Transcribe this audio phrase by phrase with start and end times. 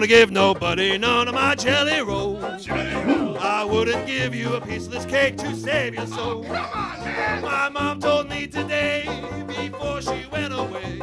[0.00, 2.66] gonna give nobody none of my jelly rolls.
[2.70, 6.42] I wouldn't give you a piece of this cake to save your soul.
[6.44, 9.04] My mom told me today,
[9.46, 11.00] before she went away,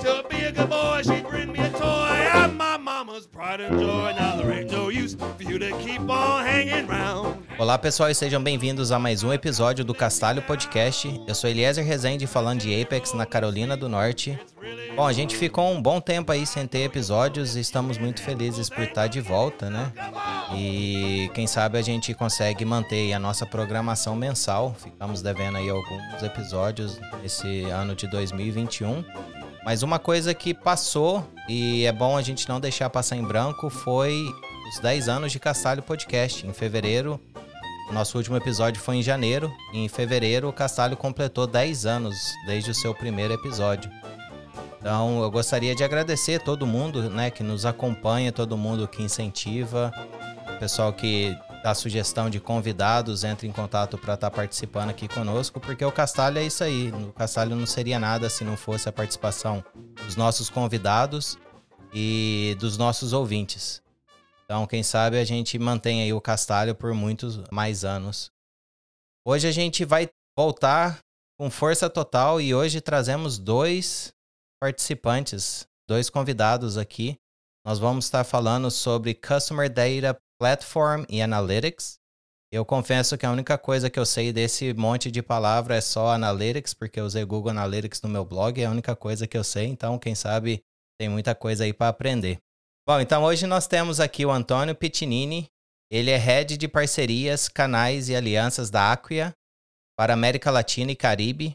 [0.00, 1.47] to be a good boy, she'd bring
[7.58, 11.20] Olá pessoal e sejam bem-vindos a mais um episódio do Castalho Podcast.
[11.26, 14.38] Eu sou Eliezer Rezende falando de Apex na Carolina do Norte.
[14.94, 18.70] Bom, a gente ficou um bom tempo aí sem ter episódios e estamos muito felizes
[18.70, 19.92] por estar de volta, né?
[20.54, 24.76] E quem sabe a gente consegue manter a nossa programação mensal.
[24.78, 29.04] Ficamos devendo aí alguns episódios nesse ano de 2021.
[29.68, 33.68] Mas uma coisa que passou e é bom a gente não deixar passar em branco
[33.68, 34.24] foi
[34.66, 36.46] os 10 anos de Castalho Podcast.
[36.46, 37.20] Em fevereiro,
[37.92, 39.52] nosso último episódio foi em janeiro.
[39.74, 43.90] E em fevereiro, o Castalho completou 10 anos desde o seu primeiro episódio.
[44.80, 49.92] Então, eu gostaria de agradecer todo mundo, né, que nos acompanha, todo mundo que incentiva,
[50.50, 55.08] o pessoal que dá sugestão de convidados, entra em contato para estar tá participando aqui
[55.08, 56.90] conosco, porque o Castalho é isso aí.
[56.90, 59.64] O Castalho não seria nada se não fosse a participação
[60.04, 61.38] dos nossos convidados
[61.92, 63.82] e dos nossos ouvintes.
[64.44, 68.30] Então, quem sabe a gente mantém aí o Castalho por muitos mais anos.
[69.26, 71.00] Hoje a gente vai voltar
[71.38, 74.12] com força total e hoje trazemos dois
[74.60, 77.18] participantes, dois convidados aqui.
[77.64, 81.98] Nós vamos estar falando sobre Customer Data Platform e Analytics.
[82.50, 86.12] Eu confesso que a única coisa que eu sei desse monte de palavra é só
[86.12, 89.44] Analytics, porque eu usei Google Analytics no meu blog, é a única coisa que eu
[89.44, 90.62] sei, então quem sabe
[90.98, 92.38] tem muita coisa aí para aprender.
[92.88, 95.50] Bom, então hoje nós temos aqui o Antônio Pitinini.
[95.90, 99.34] Ele é head de parcerias, canais e alianças da Acquia
[99.98, 101.54] para América Latina e Caribe.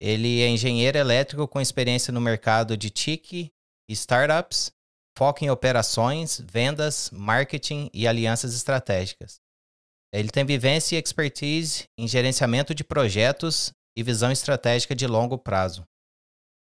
[0.00, 3.50] Ele é engenheiro elétrico com experiência no mercado de TIC
[3.88, 4.72] e startups,
[5.16, 9.40] foca em operações, vendas, marketing e alianças estratégicas.
[10.12, 15.84] Ele tem vivência e expertise em gerenciamento de projetos e visão estratégica de longo prazo.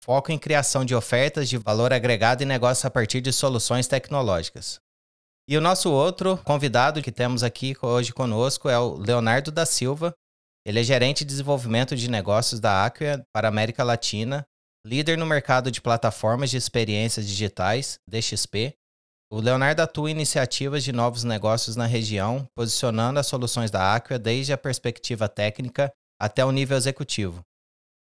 [0.04, 4.80] Foco em criação de ofertas de valor agregado e negócio a partir de soluções tecnológicas.
[5.48, 10.14] E o nosso outro convidado que temos aqui hoje conosco é o Leonardo da Silva,
[10.66, 14.46] ele é gerente de desenvolvimento de negócios da Acquia para a América Latina,
[14.86, 18.76] líder no mercado de plataformas de experiências digitais, DXP.
[19.32, 24.20] O Leonardo atua em iniciativas de novos negócios na região, posicionando as soluções da Acquia
[24.20, 27.42] desde a perspectiva técnica até o nível executivo,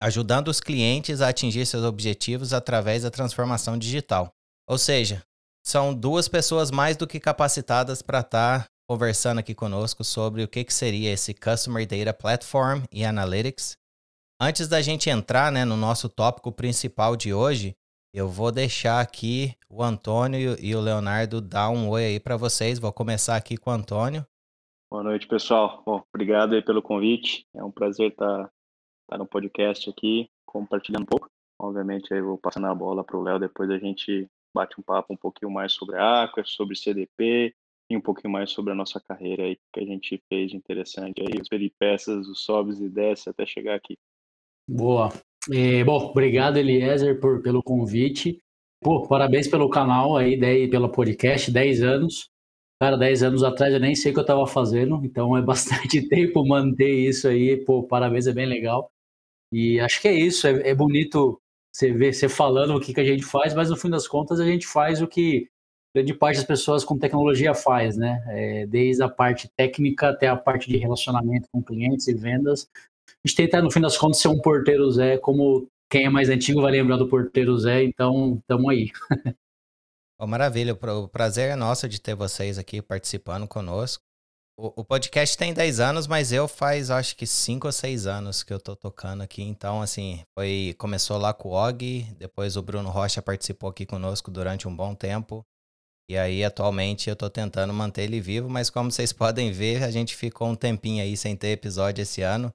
[0.03, 4.31] ajudando os clientes a atingir seus objetivos através da transformação digital.
[4.69, 5.23] Ou seja,
[5.65, 10.65] são duas pessoas mais do que capacitadas para estar conversando aqui conosco sobre o que,
[10.65, 13.79] que seria esse Customer Data Platform e Analytics.
[14.45, 17.77] Antes da gente entrar né, no nosso tópico principal de hoje,
[18.13, 22.81] eu vou deixar aqui o Antônio e o Leonardo dar um oi aí para vocês.
[22.81, 24.27] Vou começar aqui com o Antônio.
[24.91, 25.81] Boa noite, pessoal.
[25.87, 27.47] Bom, obrigado aí pelo convite.
[27.55, 28.51] É um prazer estar,
[29.05, 31.31] estar no podcast aqui, compartilhando um pouco.
[31.61, 35.15] Obviamente, aí vou passando a bola para o Léo, depois a gente bate um papo
[35.15, 37.55] um pouquinho mais sobre a Aqua, sobre CDP,
[37.89, 41.21] e um pouquinho mais sobre a nossa carreira aí, que a gente fez de interessante
[41.21, 43.97] aí, as peripécias, os sobes e desce até chegar aqui.
[44.73, 45.13] Boa.
[45.53, 48.39] É, bom, obrigado, Eliezer, por, pelo convite.
[48.81, 52.31] Pô, parabéns pelo canal aí, daí, pelo podcast, 10 anos.
[52.81, 56.09] Cara, 10 anos atrás eu nem sei o que eu estava fazendo, então é bastante
[56.09, 57.59] tempo manter isso aí.
[57.65, 58.91] Pô, parabéns, é bem legal.
[59.53, 61.39] E acho que é isso, é, é bonito
[61.71, 64.41] você ver, você falando o que, que a gente faz, mas no fim das contas
[64.41, 65.49] a gente faz o que
[65.95, 68.25] grande parte das pessoas com tecnologia faz, né?
[68.29, 72.67] É, desde a parte técnica até a parte de relacionamento com clientes e vendas.
[73.25, 76.29] A gente tenta, no fim das contas, ser um porteiro Zé, como quem é mais
[76.29, 78.91] antigo vai lembrar do porteiro Zé, então estamos aí.
[80.21, 84.05] Oh, maravilha, o prazer é nosso de ter vocês aqui participando conosco.
[84.57, 88.45] O, o, podcast tem 10 anos, mas eu faz acho que 5 ou 6 anos
[88.45, 89.43] que eu tô tocando aqui.
[89.43, 94.31] Então, assim, foi começou lá com o Og, depois o Bruno Rocha participou aqui conosco
[94.31, 95.45] durante um bom tempo.
[96.09, 99.91] E aí, atualmente, eu tô tentando manter ele vivo, mas como vocês podem ver, a
[99.91, 102.55] gente ficou um tempinho aí sem ter episódio esse ano.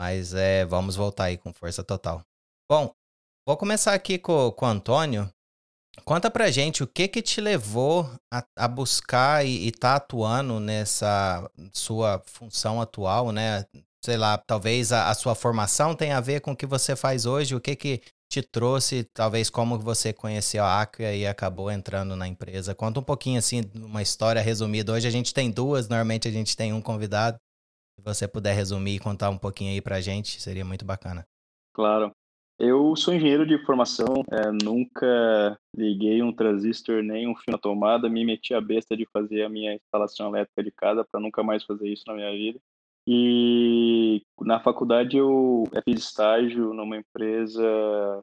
[0.00, 2.22] Mas é, vamos voltar aí com força total.
[2.66, 2.90] Bom,
[3.46, 5.30] vou começar aqui com, com o Antônio.
[6.06, 10.58] Conta pra gente o que que te levou a, a buscar e, e tá atuando
[10.58, 13.66] nessa sua função atual, né?
[14.02, 17.26] Sei lá, talvez a, a, sua formação tenha a ver com o que você faz
[17.26, 17.54] hoje.
[17.54, 18.00] O que que
[18.32, 22.74] te trouxe, talvez, como você conheceu a Acquia e acabou entrando na empresa.
[22.74, 24.94] Conta um pouquinho, assim, uma história resumida.
[24.94, 27.38] Hoje a gente tem duas, normalmente a gente tem um convidado.
[28.00, 31.26] Se você puder resumir e contar um pouquinho aí pra gente, seria muito bacana.
[31.74, 32.10] Claro.
[32.58, 38.08] Eu sou engenheiro de formação, é, nunca liguei um transistor nem um fio na tomada,
[38.08, 41.62] me meti a besta de fazer a minha instalação elétrica de casa para nunca mais
[41.64, 42.58] fazer isso na minha vida.
[43.06, 48.22] E na faculdade eu fiz estágio numa empresa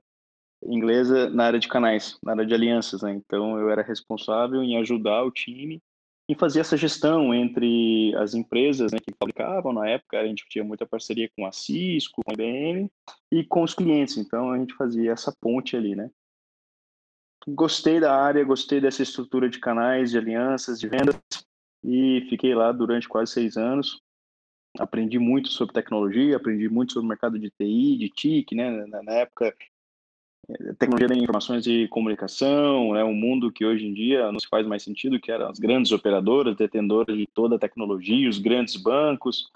[0.63, 3.13] inglesa na área de canais, na área de alianças, né?
[3.13, 5.81] Então eu era responsável em ajudar o time
[6.29, 10.63] em fazer essa gestão entre as empresas né, que fabricavam na época, a gente tinha
[10.63, 12.91] muita parceria com a Cisco, com a IBM
[13.31, 16.09] e com os clientes, então a gente fazia essa ponte ali, né?
[17.47, 21.17] Gostei da área, gostei dessa estrutura de canais, de alianças, de vendas
[21.81, 24.01] e fiquei lá durante quase seis anos.
[24.77, 28.85] Aprendi muito sobre tecnologia, aprendi muito sobre o mercado de TI, de TIC, né?
[28.85, 29.55] Na, época
[30.79, 34.65] tecnologia de informações e comunicação, né, um mundo que hoje em dia não se faz
[34.65, 39.51] mais sentido, que eram as grandes operadoras, detentoras de toda a tecnologia, os grandes bancos,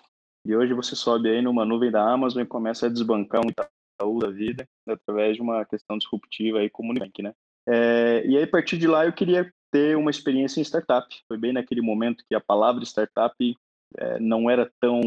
[0.46, 4.20] e hoje você sobe aí numa nuvem da Amazon e começa a desbancar um Itaú
[4.20, 7.34] da vida através de uma questão disruptiva aí como o Nubank, né?
[7.68, 11.08] É, e aí, a partir de lá, eu queria ter uma experiência em startup.
[11.28, 13.36] Foi bem naquele momento que a palavra startup
[13.98, 15.02] é, não era tão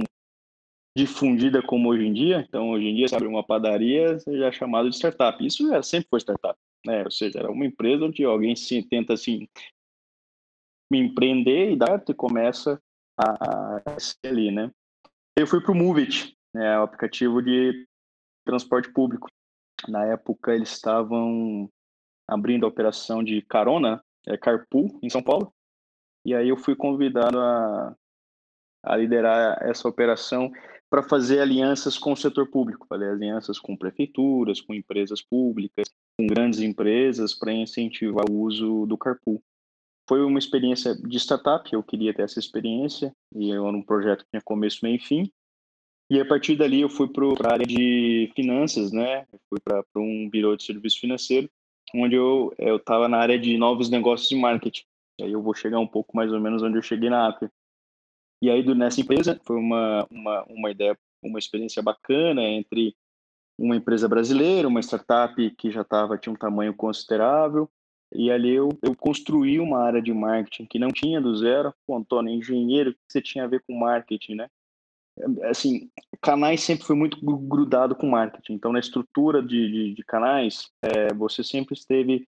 [0.96, 2.44] difundida como hoje em dia.
[2.48, 5.44] Então, hoje em dia, você abre uma padaria, já é chamado de startup.
[5.44, 7.02] Isso já sempre foi startup, né?
[7.04, 9.48] Ou seja, era uma empresa onde alguém se tenta assim
[10.92, 12.80] empreender e dar e começa
[13.18, 14.70] a, a ser ali, né?
[15.36, 17.86] Eu fui para o Movit, né, o aplicativo de
[18.44, 19.28] transporte público.
[19.88, 21.68] Na época, eles estavam
[22.28, 25.52] abrindo a operação de carona, é, Carpool, em São Paulo.
[26.24, 27.96] E aí eu fui convidado a,
[28.84, 30.52] a liderar essa operação
[30.94, 36.24] para fazer alianças com o setor público, fazer alianças com prefeituras, com empresas públicas, com
[36.24, 39.42] grandes empresas para incentivar o uso do carpool.
[40.08, 44.30] Foi uma experiência de startup, eu queria ter essa experiência, e era um projeto que
[44.30, 45.32] tinha começo, meio e fim.
[46.08, 49.26] E a partir dali eu fui para a área de finanças, né?
[49.32, 51.50] Eu fui para um birô de serviço financeiro,
[51.92, 54.84] onde eu estava na área de novos negócios e marketing.
[55.18, 57.50] E aí eu vou chegar um pouco mais ou menos onde eu cheguei na Acre.
[58.44, 62.94] E aí, nessa empresa, foi uma, uma, uma ideia, uma experiência bacana entre
[63.58, 67.70] uma empresa brasileira, uma startup que já tava, tinha um tamanho considerável,
[68.12, 71.72] e ali eu, eu construí uma área de marketing que não tinha do zero.
[71.86, 74.50] Pô, Antônio, engenheiro, o que você tinha a ver com marketing, né?
[75.44, 75.88] Assim,
[76.20, 78.52] canais sempre foi muito grudado com marketing.
[78.52, 82.28] Então, na estrutura de, de, de canais, é, você sempre esteve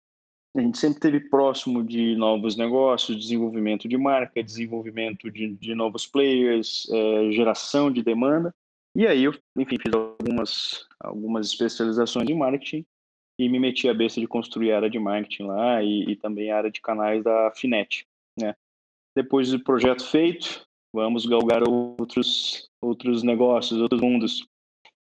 [0.57, 6.07] a gente sempre esteve próximo de novos negócios, desenvolvimento de marca, desenvolvimento de, de novos
[6.07, 8.55] players, é, geração de demanda.
[8.95, 12.87] E aí eu, enfim, fiz algumas, algumas especializações em marketing
[13.39, 16.51] e me meti a besta de construir a área de marketing lá e, e também
[16.51, 18.07] a área de canais da Finet,
[18.39, 18.55] né?
[19.15, 24.47] Depois do projeto feito, vamos galgar outros, outros negócios, outros mundos.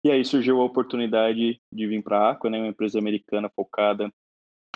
[0.03, 4.11] E aí surgiu a oportunidade de vir para a Aqua, né, uma empresa americana focada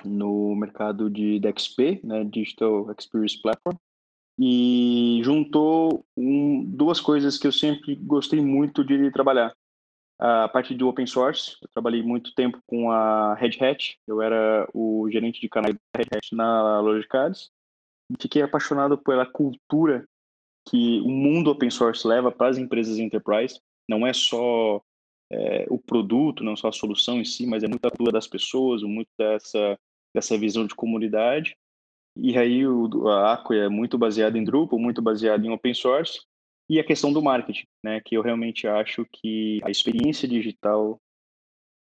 [0.03, 3.75] no mercado de DXP, né, Digital Experience Platform,
[4.37, 9.55] e juntou um, duas coisas que eu sempre gostei muito de trabalhar.
[10.19, 14.67] A parte do open source, eu trabalhei muito tempo com a Red Hat, eu era
[14.73, 17.49] o gerente de canais da Red Hat na Logicalis,
[18.09, 20.07] e fiquei apaixonado pela cultura
[20.67, 23.59] que o mundo open source leva para as empresas enterprise.
[23.87, 24.81] Não é só
[25.31, 28.83] é, o produto, não só a solução em si, mas é muita cultura das pessoas,
[28.83, 29.77] muito dessa
[30.13, 31.57] dessa visão de comunidade.
[32.15, 36.21] E aí o, a Aqua é muito baseada em Drupal, muito baseada em open source.
[36.69, 40.99] E a questão do marketing, né, que eu realmente acho que a experiência digital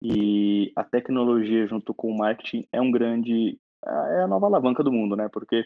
[0.02, 4.92] e a tecnologia junto com o marketing é um grande é a nova alavanca do
[4.92, 5.28] mundo, né?
[5.28, 5.66] Porque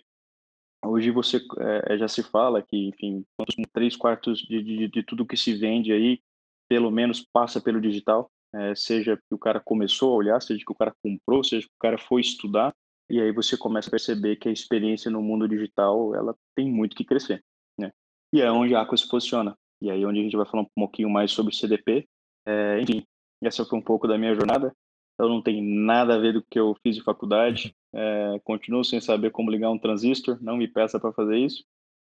[0.84, 1.39] hoje você
[1.88, 3.25] é, já se fala que, enfim,
[3.74, 6.22] três quartos de, de, de tudo que se vende aí,
[6.67, 10.72] pelo menos passa pelo digital é, seja que o cara começou a olhar, seja que
[10.72, 12.74] o cara comprou, seja que o cara foi estudar,
[13.10, 16.95] e aí você começa a perceber que a experiência no mundo digital ela tem muito
[16.95, 17.43] que crescer,
[17.77, 17.91] né?
[18.34, 19.55] E é onde a Aqua se posiciona.
[19.81, 22.07] E aí é onde a gente vai falar um pouquinho mais sobre CDP.
[22.48, 23.03] É, enfim,
[23.43, 24.74] essa foi um pouco da minha jornada.
[25.19, 27.75] Eu não tenho nada a ver do que eu fiz de faculdade.
[27.93, 30.41] É, continuo sem saber como ligar um transistor.
[30.41, 31.63] Não me peça para fazer isso.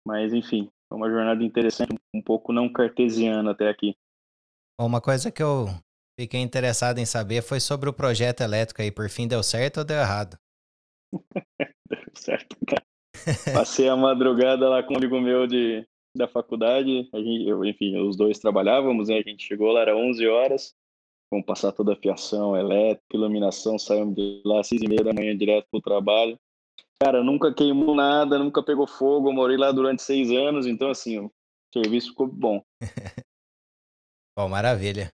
[0.07, 3.95] Mas enfim, foi uma jornada interessante, um pouco não cartesiana até aqui.
[4.79, 5.67] Uma coisa que eu
[6.17, 8.89] Fiquei interessado em saber foi sobre o projeto elétrico aí.
[8.89, 10.37] Por fim, deu certo ou deu errado?
[11.89, 12.83] deu certo, cara.
[13.53, 17.09] Passei a madrugada lá com um amigo meu de, da faculdade.
[17.13, 19.17] A gente, eu, enfim, os dois trabalhávamos, né?
[19.17, 20.73] A gente chegou lá, era 11 horas.
[21.29, 23.77] Vamos passar toda a fiação elétrica, iluminação.
[23.77, 26.39] Saímos de lá às 6 e meia da manhã direto pro trabalho.
[26.97, 29.27] Cara, nunca queimou nada, nunca pegou fogo.
[29.29, 31.31] Eu morei lá durante seis anos, então, assim, o
[31.73, 32.63] serviço ficou bom.
[34.35, 35.09] bom, maravilha.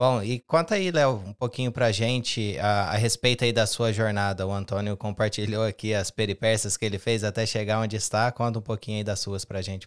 [0.00, 3.92] Bom, e conta aí, Léo, um pouquinho pra gente a, a, respeito aí da sua
[3.92, 4.44] jornada.
[4.44, 8.32] O Antônio compartilhou aqui as peripécias que ele fez até chegar onde está.
[8.32, 9.86] Conta um pouquinho aí das suas pra gente.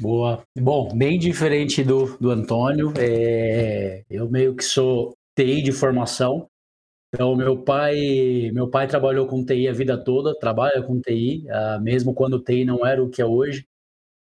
[0.00, 0.42] Boa.
[0.58, 2.94] Bom, bem diferente do, do Antônio.
[2.96, 6.48] É, eu meio que sou TI de formação.
[7.14, 11.52] Então, meu pai, meu pai trabalhou com TI a vida toda, trabalha com TI, uh,
[11.52, 13.66] ah, mesmo quando TI não era o que é hoje.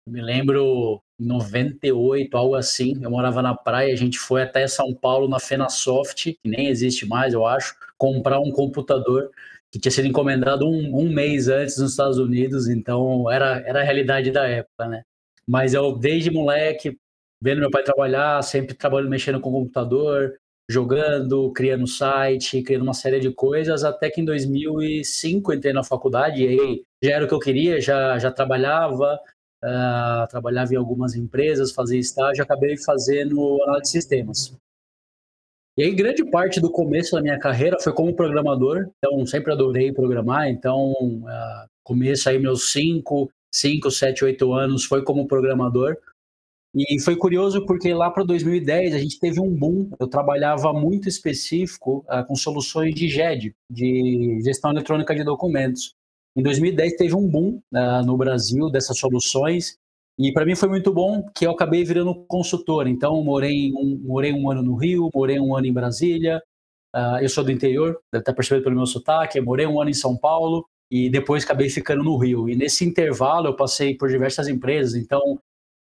[0.06, 2.98] Eu me lembro em 98, algo assim.
[3.02, 7.06] Eu morava na praia, a gente foi até São Paulo na Fenasoft, que nem existe
[7.06, 9.30] mais, eu acho, comprar um computador
[9.70, 13.84] que tinha sido encomendado um, um mês antes nos Estados Unidos, então era, era a
[13.84, 15.02] realidade da época, né?
[15.48, 16.98] Mas eu, desde moleque,
[17.40, 20.34] vendo meu pai trabalhar, sempre trabalhando, mexendo com computador,
[20.68, 26.42] jogando, criando site, criando uma série de coisas, até que em 2005 entrei na faculdade
[26.42, 29.18] e aí já era o que eu queria, já, já trabalhava,
[29.62, 34.56] uh, trabalhava em algumas empresas, fazia estágio, acabei fazendo análise de sistemas.
[35.76, 39.90] E aí, grande parte do começo da minha carreira foi como programador, então sempre adorei
[39.92, 45.96] programar, então uh, começo aí meus 5, 5, 7, 8 anos foi como programador.
[46.74, 49.90] E foi curioso porque lá para 2010 a gente teve um boom.
[50.00, 55.94] Eu trabalhava muito específico uh, com soluções de GED, de gestão eletrônica de documentos.
[56.34, 59.76] Em 2010 teve um boom uh, no Brasil dessas soluções
[60.18, 62.86] e para mim foi muito bom que eu acabei virando consultor.
[62.86, 66.42] Então morei um, morei um ano no Rio, morei um ano em Brasília.
[66.94, 69.40] Uh, eu sou do interior, deve estar percebendo pelo meu sotaque.
[69.40, 72.48] Morei um ano em São Paulo e depois acabei ficando no Rio.
[72.48, 74.94] E nesse intervalo eu passei por diversas empresas.
[74.94, 75.38] Então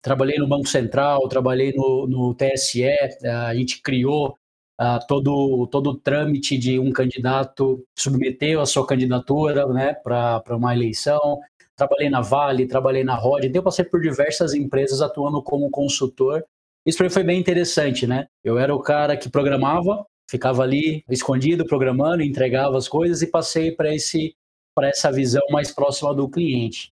[0.02, 2.84] trabalhei no Banco Central, trabalhei no, no TSE.
[2.84, 4.38] Uh, a gente criou
[4.80, 10.74] uh, todo, todo o trâmite de um candidato submeteu a sua candidatura né, para uma
[10.74, 11.40] eleição.
[11.76, 16.44] Trabalhei na Vale, trabalhei na Rod, então eu passei por diversas empresas atuando como consultor.
[16.86, 18.28] Isso para mim foi bem interessante, né?
[18.44, 23.72] Eu era o cara que programava, ficava ali escondido programando, entregava as coisas e passei
[23.72, 24.36] para esse
[24.76, 26.92] para essa visão mais próxima do cliente.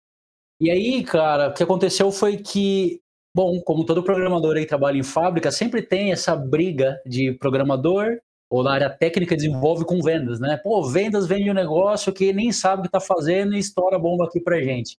[0.60, 3.01] E aí, cara, o que aconteceu foi que
[3.34, 8.18] Bom, como todo programador aí trabalha em fábrica, sempre tem essa briga de programador
[8.50, 10.58] ou na área técnica desenvolve com vendas, né?
[10.62, 14.26] Pô, vendas vende um negócio que nem sabe o que está fazendo e estoura bomba
[14.26, 14.98] aqui para gente.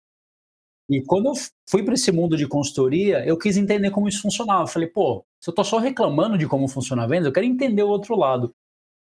[0.89, 1.33] E quando eu
[1.69, 4.67] fui para esse mundo de consultoria, eu quis entender como isso funcionava.
[4.67, 7.83] Falei, pô, se eu estou só reclamando de como funciona a venda, eu quero entender
[7.83, 8.55] o outro lado.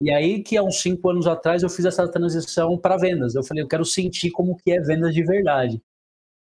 [0.01, 3.35] E aí que há uns cinco anos atrás eu fiz essa transição para vendas.
[3.35, 5.81] Eu falei, eu quero sentir como que é vendas de verdade.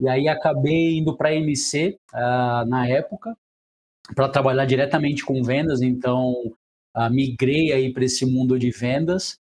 [0.00, 3.36] E aí acabei indo para a MC uh, na época
[4.14, 5.82] para trabalhar diretamente com vendas.
[5.82, 6.32] Então
[6.96, 9.38] uh, migrei aí para esse mundo de vendas.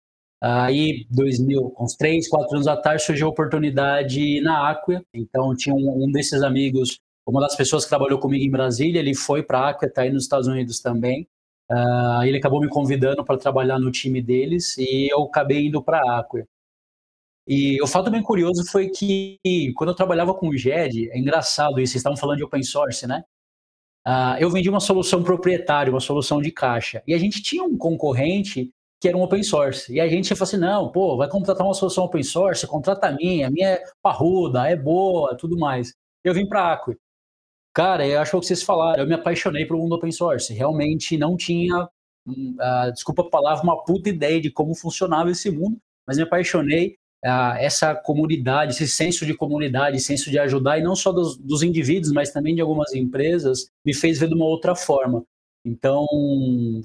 [0.41, 5.03] Aí, 2000, uns três, quatro anos atrás, surgiu a oportunidade na Acquia.
[5.13, 9.17] Então, tinha um, um, desses amigos, uma das pessoas que trabalhou comigo em Brasília, ele
[9.17, 11.27] foi para a Acquia, está aí nos Estados Unidos também.
[11.71, 15.99] Uh, ele acabou me convidando para trabalhar no time deles e eu acabei indo para
[15.99, 16.47] a Acquia.
[17.49, 19.39] E o fato bem curioso foi que
[19.75, 23.07] quando eu trabalhava com o GED, é engraçado isso, vocês estavam falando de open source,
[23.07, 23.25] né?
[24.07, 27.03] Uh, eu vendi uma solução proprietária, uma solução de caixa.
[27.07, 29.91] E a gente tinha um concorrente que era um open source.
[29.93, 33.13] E a gente falou assim: não, pô, vai contratar uma solução open source, contrata a
[33.13, 35.95] minha, a minha é parruda, é boa, tudo mais.
[36.23, 36.97] Eu vim para a Acqui.
[37.75, 40.53] Cara, eu acho que vocês falaram, eu me apaixonei pelo mundo open source.
[40.53, 45.79] Realmente não tinha, uh, desculpa a palavra, uma puta ideia de como funcionava esse mundo,
[46.07, 51.13] mas me apaixonei essa comunidade, esse senso de comunidade, senso de ajudar, e não só
[51.13, 55.25] dos, dos, indivíduos, mas também de algumas empresas, me fez ver de uma outra forma.
[55.65, 56.07] Então,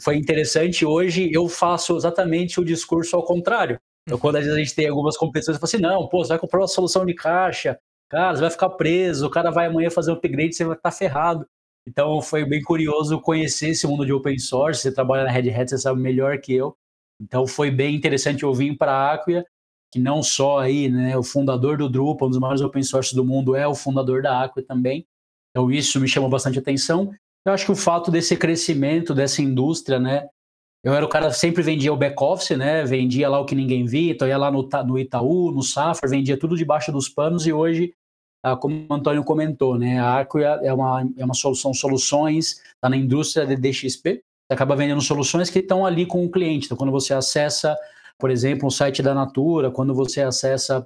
[0.01, 0.85] foi interessante.
[0.85, 3.79] Hoje eu faço exatamente o discurso ao contrário.
[4.07, 6.29] Então, quando às vezes a gente tem algumas competições, eu falo assim: não, pô, você
[6.29, 9.89] vai comprar uma solução de caixa, cara, você vai ficar preso, o cara vai amanhã
[9.89, 11.45] fazer um upgrade, você vai estar ferrado.
[11.87, 14.81] Então, foi bem curioso conhecer esse mundo de open source.
[14.81, 16.75] Você trabalha na Red Hat, você sabe melhor que eu.
[17.21, 19.45] Então, foi bem interessante eu vim para a Acquia
[19.93, 23.23] que não só aí, né, o fundador do Drupal, um dos maiores open source do
[23.23, 25.05] mundo, é o fundador da Aqua também.
[25.51, 27.13] Então isso me chamou bastante atenção.
[27.45, 30.27] Eu acho que o fato desse crescimento dessa indústria, né,
[30.83, 33.53] eu era o cara que sempre vendia o back office, né, vendia lá o que
[33.53, 37.45] ninguém via, então ia lá no, no Itaú, no Safra, vendia tudo debaixo dos panos
[37.45, 37.93] e hoje
[38.41, 42.89] ah, como o Antônio comentou, né, a Acquia é uma, é uma solução, soluções, está
[42.89, 46.65] na indústria de DXP, você acaba vendendo soluções que estão ali com o cliente.
[46.65, 47.77] Então, quando você acessa
[48.19, 50.85] por exemplo, um site da Natura, quando você acessa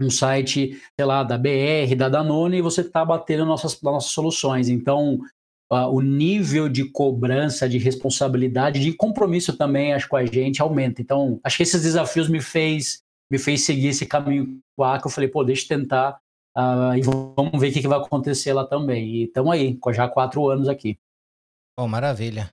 [0.00, 4.68] um site, sei lá, da BR, da Danone, e você está batendo nossas, nossas soluções.
[4.68, 5.20] Então,
[5.70, 11.00] uh, o nível de cobrança, de responsabilidade, de compromisso também, acho, com a gente aumenta.
[11.02, 15.10] Então, acho que esses desafios me fez, me fez seguir esse caminho lá, que eu
[15.10, 16.18] falei, pô, deixa eu tentar
[16.56, 19.08] uh, e vamos ver o que, que vai acontecer lá também.
[19.08, 20.98] E estamos aí, já há quatro anos aqui.
[21.76, 22.50] Oh, maravilha.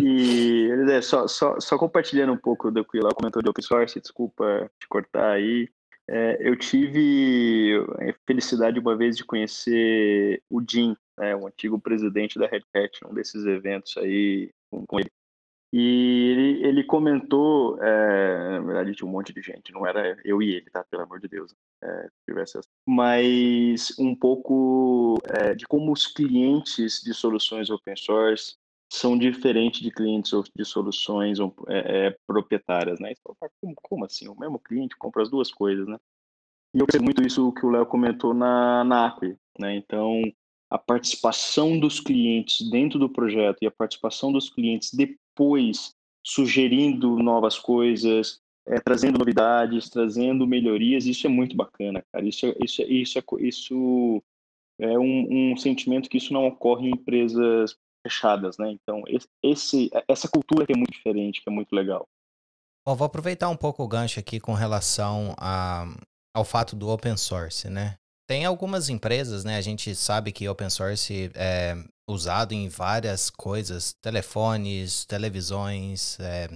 [0.00, 4.00] E é, só, só, só compartilhando um pouco do que ela comentou de open source,
[4.00, 5.68] desculpa te cortar aí.
[6.08, 12.38] É, eu tive a felicidade uma vez de conhecer o Jim, né, o antigo presidente
[12.38, 15.10] da Red Hat, num desses eventos aí com, com ele.
[15.70, 20.40] E ele, ele comentou, é, na verdade tinha um monte de gente, não era eu
[20.40, 20.82] e ele, tá?
[20.84, 21.54] Pelo amor de Deus.
[21.82, 28.56] É, tivesse mas um pouco é, de como os clientes de soluções open source
[28.90, 33.12] são diferentes de clientes de soluções é, é, proprietárias, né?
[33.60, 34.28] Como, como, assim?
[34.28, 35.98] O mesmo cliente compra as duas coisas, né?
[36.74, 39.76] E eu percebo muito isso que o Léo comentou na, na Acre, né?
[39.76, 40.22] Então,
[40.70, 47.58] a participação dos clientes dentro do projeto e a participação dos clientes depois sugerindo novas
[47.58, 52.26] coisas, é, trazendo novidades, trazendo melhorias, isso é muito bacana, cara.
[52.26, 54.22] Isso, é, isso, é, isso, é, isso
[54.78, 58.70] é um, um sentimento que isso não ocorre em empresas fechadas, né?
[58.70, 59.02] Então,
[59.42, 62.06] esse, essa cultura que é muito diferente, que é muito legal.
[62.86, 65.84] Bom, vou aproveitar um pouco o gancho aqui com relação a,
[66.34, 67.96] ao fato do open source, né?
[68.26, 69.56] Tem algumas empresas, né?
[69.56, 71.74] A gente sabe que open source é
[72.08, 76.48] usado em várias coisas, telefones, televisões, é,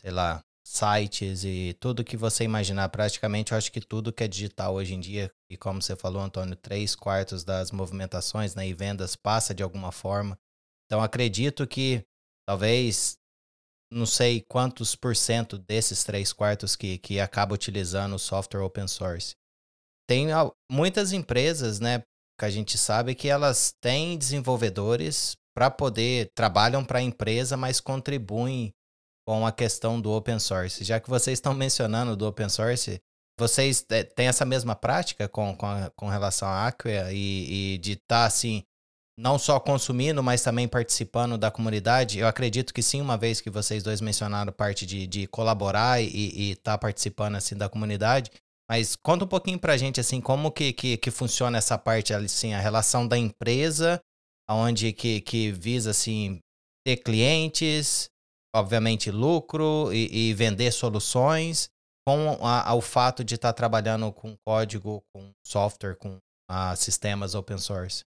[0.00, 2.88] sei lá, sites e tudo que você imaginar.
[2.88, 6.22] Praticamente, eu acho que tudo que é digital hoje em dia, e como você falou,
[6.22, 10.38] Antônio, três quartos das movimentações né, e vendas passa de alguma forma.
[10.90, 12.04] Então, acredito que
[12.48, 13.16] talvez,
[13.92, 18.88] não sei quantos por cento desses três quartos que, que acaba utilizando o software open
[18.88, 19.36] source
[20.10, 20.26] tem
[20.68, 22.02] muitas empresas, né,
[22.36, 27.78] que a gente sabe que elas têm desenvolvedores para poder trabalham para a empresa, mas
[27.78, 28.74] contribuem
[29.24, 30.82] com a questão do open source.
[30.82, 33.00] Já que vocês estão mencionando do open source,
[33.38, 38.22] vocês têm essa mesma prática com, com, com relação à Acquia e, e de estar
[38.22, 38.64] tá, assim
[39.20, 42.18] não só consumindo, mas também participando da comunidade?
[42.18, 46.52] Eu acredito que sim, uma vez que vocês dois mencionaram parte de, de colaborar e
[46.52, 48.30] estar tá participando assim da comunidade.
[48.68, 52.54] Mas conta um pouquinho pra gente, assim, como que, que, que funciona essa parte, assim,
[52.54, 54.00] a relação da empresa,
[54.48, 56.40] onde que, que visa, assim,
[56.86, 58.08] ter clientes,
[58.54, 61.68] obviamente lucro e, e vender soluções,
[62.06, 67.34] com a, o fato de estar tá trabalhando com código, com software, com a, sistemas
[67.34, 68.04] open source.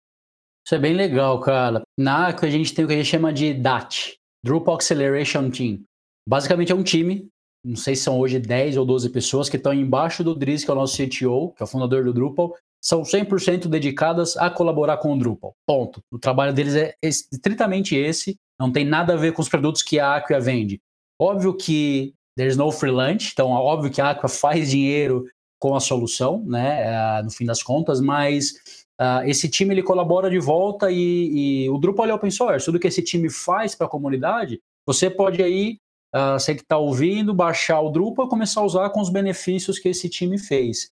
[0.65, 1.82] Isso é bem legal, cara.
[1.97, 5.84] Na ACO a gente tem o que a gente chama de DAT, Drupal Acceleration Team.
[6.28, 7.32] Basicamente é um time
[7.63, 10.71] não sei se são hoje 10 ou 12 pessoas que estão embaixo do Dries, que
[10.71, 14.97] é o nosso CTO, que é o fundador do Drupal, são 100% dedicadas a colaborar
[14.97, 15.54] com o Drupal.
[15.67, 16.02] Ponto.
[16.12, 20.00] O trabalho deles é estritamente esse, não tem nada a ver com os produtos que
[20.00, 20.80] a Acquia vende.
[21.19, 25.26] Óbvio que there's no free lunch, então é óbvio que a Acquia faz dinheiro
[25.60, 28.54] com a solução, né, uh, no fim das contas, mas
[29.02, 32.80] uh, esse time ele colabora de volta e, e o Drupal é open source, tudo
[32.80, 35.78] que esse time faz para a comunidade, você pode aí
[36.16, 39.80] uh, você que está ouvindo, baixar o Drupal e começar a usar com os benefícios
[39.80, 40.92] que esse time fez.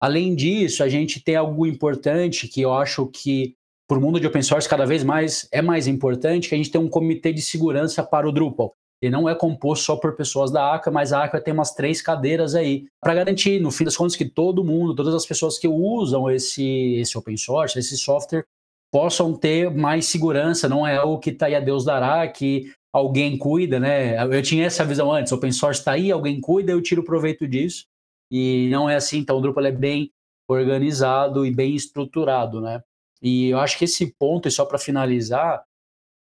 [0.00, 3.54] Além disso, a gente tem algo importante que eu acho que
[3.86, 6.70] para o mundo de open source cada vez mais é mais importante, que a gente
[6.70, 8.74] tem um comitê de segurança para o Drupal.
[9.02, 12.00] Ele não é composto só por pessoas da ACA, mas a ACA tem umas três
[12.00, 15.66] cadeiras aí para garantir, no fim das contas, que todo mundo, todas as pessoas que
[15.66, 18.46] usam esse, esse open source, esse software,
[18.92, 20.68] possam ter mais segurança.
[20.68, 24.22] Não é algo que está aí a Deus dará, que alguém cuida, né?
[24.22, 27.86] Eu tinha essa visão antes, open source está aí, alguém cuida, eu tiro proveito disso.
[28.30, 30.12] E não é assim, então o Drupal é bem
[30.48, 32.80] organizado e bem estruturado, né?
[33.20, 35.64] E eu acho que esse ponto, e só para finalizar,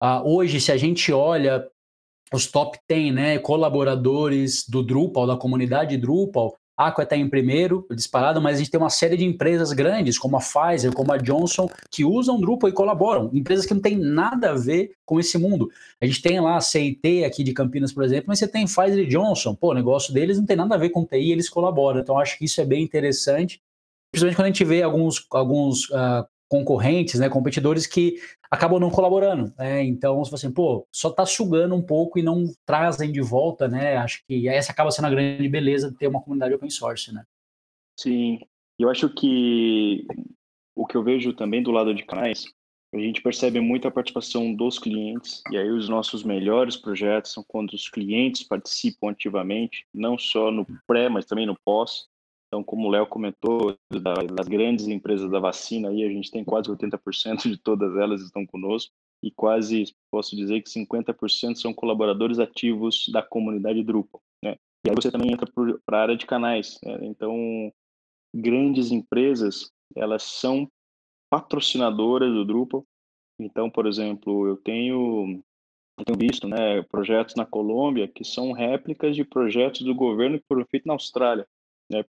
[0.03, 1.67] uh, hoje, se a gente olha
[2.33, 7.87] os top 10 né, colaboradores do Drupal, da comunidade Drupal, a Aqua está em primeiro,
[7.91, 11.17] disparado, mas a gente tem uma série de empresas grandes, como a Pfizer, como a
[11.17, 13.31] Johnson, que usam Drupal e colaboram.
[13.33, 15.71] Empresas que não têm nada a ver com esse mundo.
[15.99, 18.99] A gente tem lá a CIT aqui de Campinas, por exemplo, mas você tem Pfizer
[18.99, 19.55] e Johnson.
[19.55, 22.01] Pô, o negócio deles não tem nada a ver com TI, eles colaboram.
[22.01, 23.59] Então, acho que isso é bem interessante.
[24.12, 28.16] Principalmente quando a gente vê alguns, alguns uh, concorrentes, né, competidores que
[28.50, 29.52] acabam não colaborando.
[29.59, 29.85] Né?
[29.85, 33.96] Então, você assim, pô, só está sugando um pouco e não trazem de volta, né?
[33.96, 37.24] Acho que essa acaba sendo a grande beleza de ter uma comunidade open source, né?
[37.98, 38.38] Sim,
[38.78, 40.06] eu acho que
[40.74, 42.44] o que eu vejo também do lado de canais,
[42.94, 47.44] a gente percebe muito a participação dos clientes, e aí os nossos melhores projetos são
[47.46, 52.06] quando os clientes participam ativamente, não só no pré, mas também no pós.
[52.46, 56.68] Então, como o Léo comentou, das grandes empresas da vacina, aí a gente tem quase
[56.68, 63.06] 80% de todas elas estão conosco e quase, posso dizer que 50% são colaboradores ativos
[63.12, 64.22] da comunidade Drupal.
[64.42, 64.56] Né?
[64.87, 65.50] E aí você também entra
[65.85, 66.78] para a área de canais.
[66.85, 66.98] Né?
[67.02, 67.72] Então,
[68.35, 70.70] grandes empresas, elas são
[71.28, 72.87] patrocinadoras do Drupal.
[73.40, 75.42] Então, por exemplo, eu tenho
[75.98, 80.46] Eu tenho visto né, projetos na Colômbia que são réplicas de projetos do governo que
[80.46, 81.46] foram feitos na Austrália.
[81.90, 82.04] Né?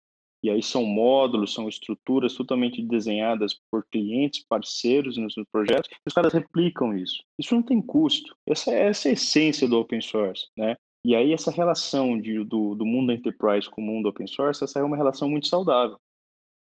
[0.44, 6.14] E aí são módulos, são estruturas totalmente desenhadas por clientes, parceiros nos projetos, e os
[6.14, 7.24] caras replicam isso.
[7.40, 8.36] Isso não tem custo.
[8.46, 10.48] Essa, essa é a essência do open source.
[10.58, 10.76] Né?
[11.06, 14.80] E aí essa relação de, do, do mundo enterprise com o mundo open source, essa
[14.80, 15.98] é uma relação muito saudável.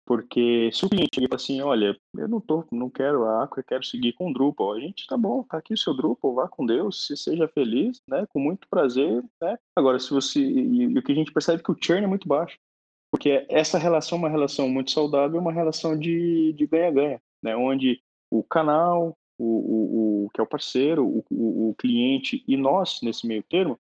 [0.05, 3.63] Porque se o cliente fala assim, olha, eu não tô, não quero a Aqua, eu
[3.63, 4.73] quero seguir com o Drupal.
[4.73, 8.01] A gente, tá bom, tá aqui o seu Drupal, vá com Deus, se seja feliz,
[8.07, 9.57] né, com muito prazer, né.
[9.77, 12.07] Agora, se você, e, e o que a gente percebe é que o churn é
[12.07, 12.57] muito baixo.
[13.13, 18.43] Porque essa relação é uma relação muito saudável, uma relação de ganha-ganha, né, onde o
[18.43, 23.43] canal, o, o, o, que é o parceiro, o, o, cliente e nós, nesse meio
[23.43, 23.79] termo,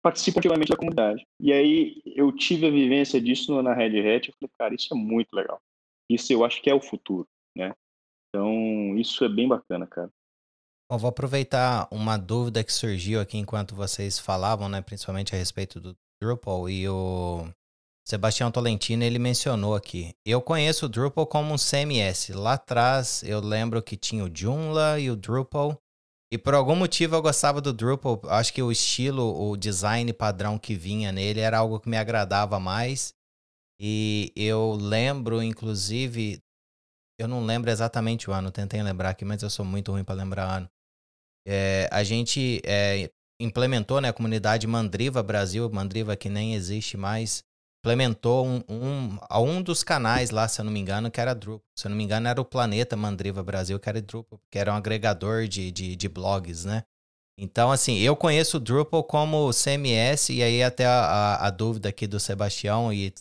[0.00, 1.26] participam ativamente da comunidade.
[1.40, 4.96] E aí eu tive a vivência disso na Red Hat, eu falei, cara, isso é
[4.96, 5.60] muito legal.
[6.08, 7.74] Isso eu acho que é o futuro, né?
[8.28, 10.08] Então, isso é bem bacana, cara.
[10.88, 15.80] Bom, vou aproveitar uma dúvida que surgiu aqui enquanto vocês falavam, né, principalmente a respeito
[15.80, 17.44] do Drupal e o
[18.08, 20.14] Sebastião Tolentino, ele mencionou aqui.
[20.24, 22.32] Eu conheço o Drupal como um CMS.
[22.32, 25.78] Lá atrás, eu lembro que tinha o Joomla e o Drupal.
[26.32, 28.18] E por algum motivo eu gostava do Drupal.
[28.28, 32.58] Acho que o estilo, o design padrão que vinha nele era algo que me agradava
[32.58, 33.12] mais.
[33.78, 36.40] E eu lembro, inclusive,
[37.20, 40.14] eu não lembro exatamente o ano, tentei lembrar aqui, mas eu sou muito ruim para
[40.14, 40.70] lembrar ano.
[41.46, 47.46] É, a gente é, implementou né, a comunidade Mandriva Brasil, Mandriva que nem existe mais,
[47.80, 51.62] implementou um, um, um dos canais lá, se eu não me engano, que era Drupal.
[51.76, 54.72] Se eu não me engano, era o Planeta Mandriva Brasil, que era Drupal, que era
[54.72, 56.84] um agregador de, de, de blogs, né?
[57.40, 61.88] Então, assim, eu conheço o Drupal como CMS, e aí até a, a, a dúvida
[61.88, 63.14] aqui do Sebastião, e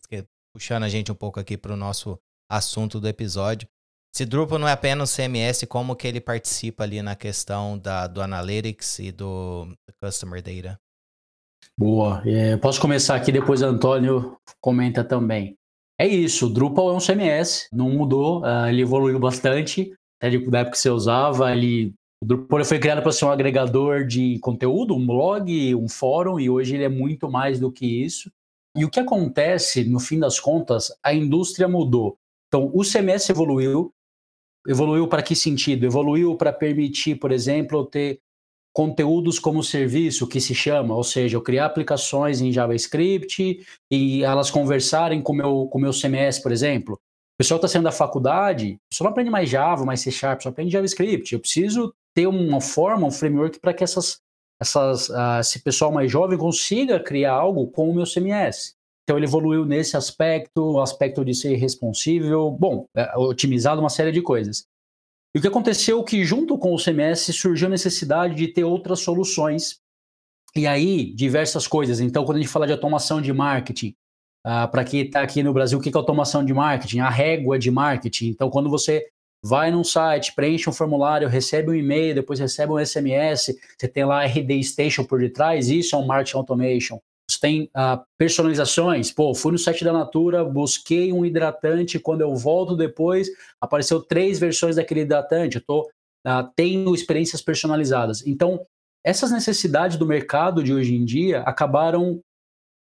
[0.54, 3.67] puxando a gente um pouco aqui para o nosso assunto do episódio.
[4.15, 8.20] Se Drupal não é apenas CMS, como que ele participa ali na questão da, do
[8.20, 9.67] Analytics e do,
[10.02, 10.80] Customer Data?
[11.80, 12.24] Boa.
[12.26, 15.56] É, posso começar aqui, depois Antônio comenta também.
[16.00, 20.50] É isso, o Drupal é um CMS, não mudou, uh, ele evoluiu bastante, até de,
[20.50, 24.40] da época que você usava, ele, o Drupal foi criado para ser um agregador de
[24.40, 28.32] conteúdo, um blog, um fórum, e hoje ele é muito mais do que isso.
[28.76, 32.18] E o que acontece, no fim das contas, a indústria mudou.
[32.48, 33.92] Então, o CMS evoluiu,
[34.68, 35.86] evoluiu para que sentido?
[35.86, 38.20] Evoluiu para permitir, por exemplo, ter
[38.78, 44.52] conteúdos como serviço, que se chama, ou seja, eu criar aplicações em JavaScript e elas
[44.52, 46.94] conversarem com meu, com meu CMS, por exemplo.
[46.94, 50.50] O pessoal está saindo da faculdade, só não aprende mais Java, mais C Sharp, só
[50.50, 51.34] aprende JavaScript.
[51.34, 54.20] Eu preciso ter uma forma, um framework para que essas,
[54.62, 58.76] essas, uh, esse pessoal mais jovem consiga criar algo com o meu CMS.
[59.04, 64.12] Então ele evoluiu nesse aspecto, o aspecto de ser responsível, bom, é, otimizado uma série
[64.12, 64.68] de coisas.
[65.36, 68.63] E o que aconteceu é que, junto com o CMS, surgiu a necessidade de ter
[68.63, 69.80] outras soluções.
[70.56, 72.00] E aí, diversas coisas.
[72.00, 73.96] Então, quando a gente fala de automação de marketing,
[74.46, 77.00] uh, para quem está aqui no Brasil, o que é automação de marketing?
[77.00, 78.30] A régua de marketing.
[78.30, 79.06] Então, quando você
[79.44, 84.06] vai num site, preenche um formulário, recebe um e-mail, depois recebe um SMS, você tem
[84.06, 87.00] lá a RD Station por detrás, isso é um marketing automation.
[87.39, 89.12] Tem uh, personalizações.
[89.12, 92.00] Pô, fui no site da Natura, busquei um hidratante.
[92.00, 93.30] Quando eu volto depois,
[93.62, 95.58] apareceu três versões daquele hidratante.
[95.58, 95.82] Eu tô,
[96.26, 98.26] uh, tenho experiências personalizadas.
[98.26, 98.65] Então,
[99.06, 102.19] essas necessidades do mercado de hoje em dia acabaram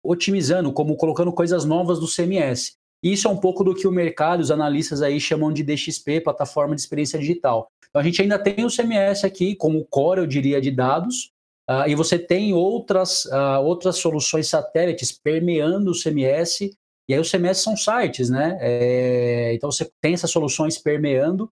[0.05, 2.77] otimizando, como colocando coisas novas do CMS.
[3.03, 6.75] Isso é um pouco do que o mercado, os analistas aí chamam de DXP, plataforma
[6.75, 7.69] de experiência digital.
[7.89, 11.32] Então a gente ainda tem o CMS aqui como core, eu diria, de dados,
[11.71, 16.71] Uh, e você tem outras, uh, outras soluções satélites permeando o CMS,
[17.09, 18.59] e aí os CMS são sites, né?
[18.61, 21.51] É, então você tem essas soluções permeando,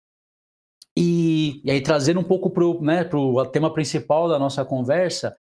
[0.97, 3.09] e, e aí trazendo um pouco para o né,
[3.51, 5.35] tema principal da nossa conversa,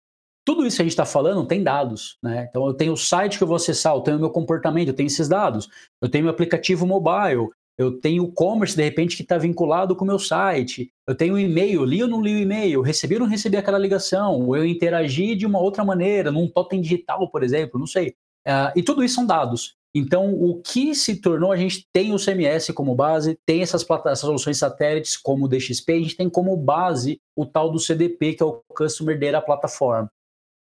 [0.46, 2.46] tudo isso que a gente está falando tem dados, né?
[2.48, 4.94] Então eu tenho o site que eu vou acessar, eu tenho o meu comportamento, eu
[4.94, 5.68] tenho esses dados,
[6.00, 7.48] eu tenho o aplicativo mobile,
[7.80, 11.32] eu tenho o commerce, de repente, que está vinculado com o meu site, eu tenho
[11.32, 14.54] um e-mail, li ou não li o e-mail, recebi ou não recebi aquela ligação, ou
[14.54, 18.10] eu interagi de uma outra maneira, num totem digital, por exemplo, não sei.
[18.46, 19.76] Uh, e tudo isso são dados.
[19.94, 24.20] Então, o que se tornou, a gente tem o CMS como base, tem essas, essas
[24.20, 28.42] soluções satélites como o DXP, a gente tem como base o tal do CDP, que
[28.42, 30.06] é o Customer Data Platform.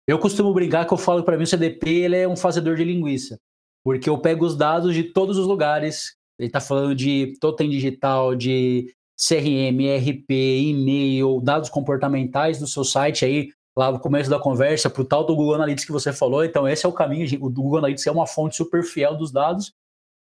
[0.07, 2.85] Eu costumo brincar que eu falo para mim o CDP ele é um fazedor de
[2.85, 3.37] linguiça,
[3.83, 8.35] porque eu pego os dados de todos os lugares ele está falando de totem digital,
[8.35, 14.89] de CRM, RP, e-mail, dados comportamentais do seu site aí, lá no começo da conversa,
[14.89, 16.43] para o tal do Google Analytics que você falou.
[16.43, 17.27] Então, esse é o caminho.
[17.41, 19.73] O Google Analytics é uma fonte super fiel dos dados.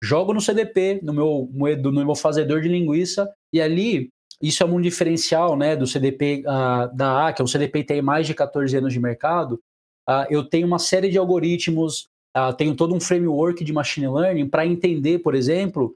[0.01, 4.09] Jogo no CDP, no meu, no meu fazedor de linguiça, e ali
[4.41, 7.79] isso é um diferencial né, do CDP uh, ah, da A, que é um CDP
[7.79, 9.61] que tem mais de 14 anos de mercado.
[10.09, 14.47] Uh, eu tenho uma série de algoritmos, uh, tenho todo um framework de machine learning
[14.47, 15.95] para entender, por exemplo,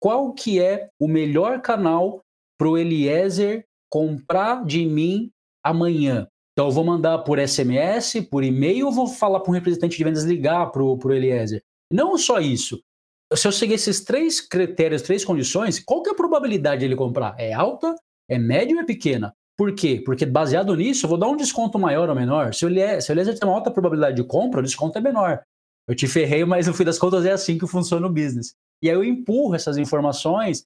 [0.00, 2.20] qual que é o melhor canal
[2.58, 5.30] para o Eliezer comprar de mim
[5.62, 6.28] amanhã.
[6.52, 10.04] Então, eu vou mandar por SMS, por e-mail, ou vou falar para um representante de
[10.04, 11.62] vendas ligar para o Eliezer.
[11.92, 12.80] Não só isso.
[13.34, 16.96] Se eu seguir esses três critérios, três condições, qual que é a probabilidade de ele
[16.96, 17.34] comprar?
[17.38, 17.94] É alta,
[18.28, 19.34] é média ou é pequena?
[19.56, 20.02] Por quê?
[20.04, 22.52] Porque baseado nisso, eu vou dar um desconto maior ou menor.
[22.54, 25.42] Se o Eliezer tem uma alta probabilidade de compra, o desconto é menor.
[25.88, 28.54] Eu te ferrei, mas no fim das contas é assim que funciona o business.
[28.82, 30.64] E aí eu empurro essas informações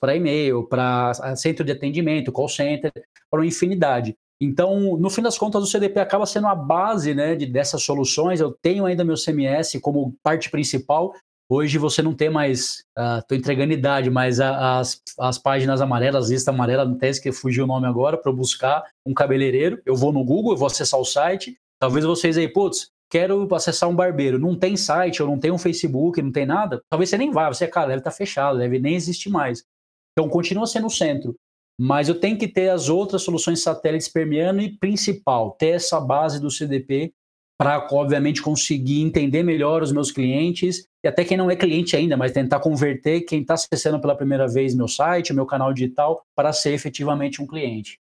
[0.00, 2.90] para e-mail, para centro de atendimento, call center,
[3.30, 4.16] para uma infinidade.
[4.40, 8.40] Então, no fim das contas, o CDP acaba sendo a base né, de, dessas soluções.
[8.40, 11.12] Eu tenho ainda meu CMS como parte principal.
[11.50, 12.84] Hoje você não tem mais,
[13.18, 17.32] estou uh, entregando idade, mas a, as, as páginas amarelas, lista amarela, não tem que
[17.32, 19.80] fugiu o nome agora, para buscar um cabeleireiro.
[19.84, 21.58] Eu vou no Google, eu vou acessar o site.
[21.80, 24.38] Talvez vocês aí, putz, quero acessar um barbeiro.
[24.38, 26.82] Não tem site, ou não tem um Facebook, não tem nada.
[26.90, 29.64] Talvez você nem vá, você, cara, deve estar tá fechado, deve nem existir mais.
[30.12, 31.36] Então, continua sendo o centro
[31.80, 36.40] mas eu tenho que ter as outras soluções satélites permeando e principal, ter essa base
[36.40, 37.12] do CDP
[37.56, 42.16] para, obviamente, conseguir entender melhor os meus clientes e até quem não é cliente ainda,
[42.16, 46.52] mas tentar converter quem está acessando pela primeira vez meu site, meu canal digital, para
[46.52, 48.00] ser efetivamente um cliente.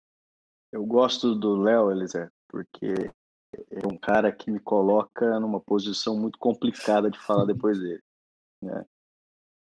[0.72, 3.12] Eu gosto do Léo, Elisa, porque
[3.54, 8.02] é um cara que me coloca numa posição muito complicada de falar depois dele.
[8.62, 8.86] Né?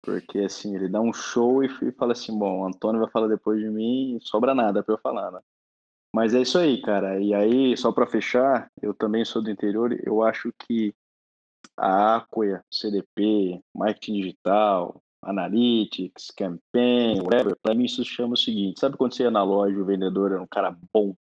[0.03, 3.61] Porque assim, ele dá um show e, fala assim, bom, o Antônio vai falar depois
[3.61, 5.41] de mim, sobra nada para eu falar, né?
[6.15, 7.21] Mas é isso aí, cara.
[7.21, 10.95] E aí, só para fechar, eu também sou do interior, eu acho que
[11.77, 18.97] a Aquia, CDP, marketing digital, analytics, campaign, whatever, para mim isso chama o seguinte, sabe
[18.97, 21.15] quando você ia na loja, o vendedor era um cara bom,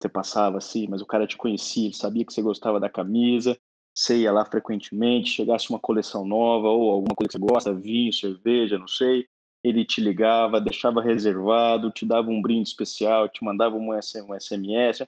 [0.00, 3.58] você passava assim, mas o cara te conhecia, sabia que você gostava da camisa,
[3.94, 8.12] você ia lá frequentemente, chegasse uma coleção nova ou alguma coisa que você gosta, vinho,
[8.12, 9.26] cerveja, não sei,
[9.64, 15.04] ele te ligava, deixava reservado, te dava um brinde especial, te mandava um SMS.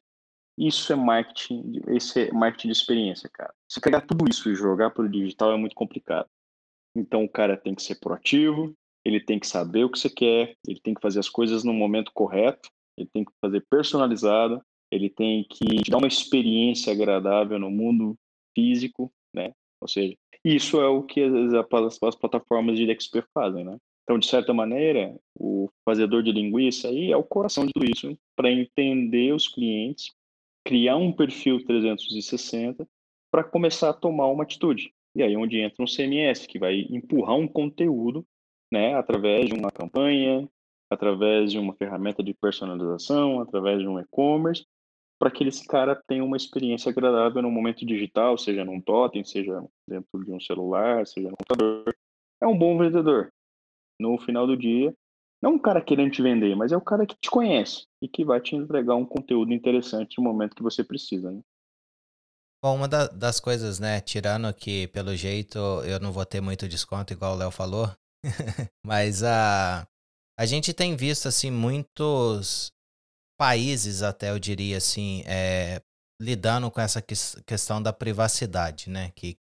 [0.58, 3.54] Isso é marketing, esse é marketing de experiência, cara.
[3.68, 6.26] Se pegar tudo isso e jogar para o digital é muito complicado.
[6.94, 8.74] Então o cara tem que ser proativo,
[9.04, 11.72] ele tem que saber o que você quer, ele tem que fazer as coisas no
[11.72, 17.58] momento correto, ele tem que fazer personalizado, ele tem que te dar uma experiência agradável
[17.58, 18.16] no mundo
[18.54, 19.52] físico, né?
[19.80, 23.76] Ou seja, isso é o que as, as, as plataformas de expert fazem, né?
[24.04, 28.18] Então, de certa maneira, o fazedor de linguiça aí é o coração de tudo isso,
[28.34, 30.12] para entender os clientes,
[30.64, 32.86] criar um perfil 360
[33.30, 34.92] para começar a tomar uma atitude.
[35.14, 38.26] E aí é onde entra um CMS, que vai empurrar um conteúdo,
[38.72, 40.48] né, através de uma campanha,
[40.90, 44.66] através de uma ferramenta de personalização, através de um e-commerce,
[45.20, 49.62] para que esse cara tenha uma experiência agradável no momento digital, seja num totem, seja
[49.86, 51.94] dentro de um celular, seja no computador.
[52.42, 53.30] É um bom vendedor.
[54.00, 54.94] No final do dia,
[55.42, 58.08] não é um cara querendo te vender, mas é o cara que te conhece e
[58.08, 61.30] que vai te entregar um conteúdo interessante no momento que você precisa.
[61.30, 61.42] Né?
[62.64, 66.66] Bom, uma da, das coisas, né, tirando que pelo jeito eu não vou ter muito
[66.66, 67.90] desconto, igual o Léo falou,
[68.82, 69.86] mas a,
[70.38, 72.72] a gente tem visto assim muitos
[73.40, 75.80] países, até eu diria assim, é,
[76.20, 77.14] lidando com essa que
[77.46, 79.10] questão da privacidade, né?
[79.16, 79.38] Que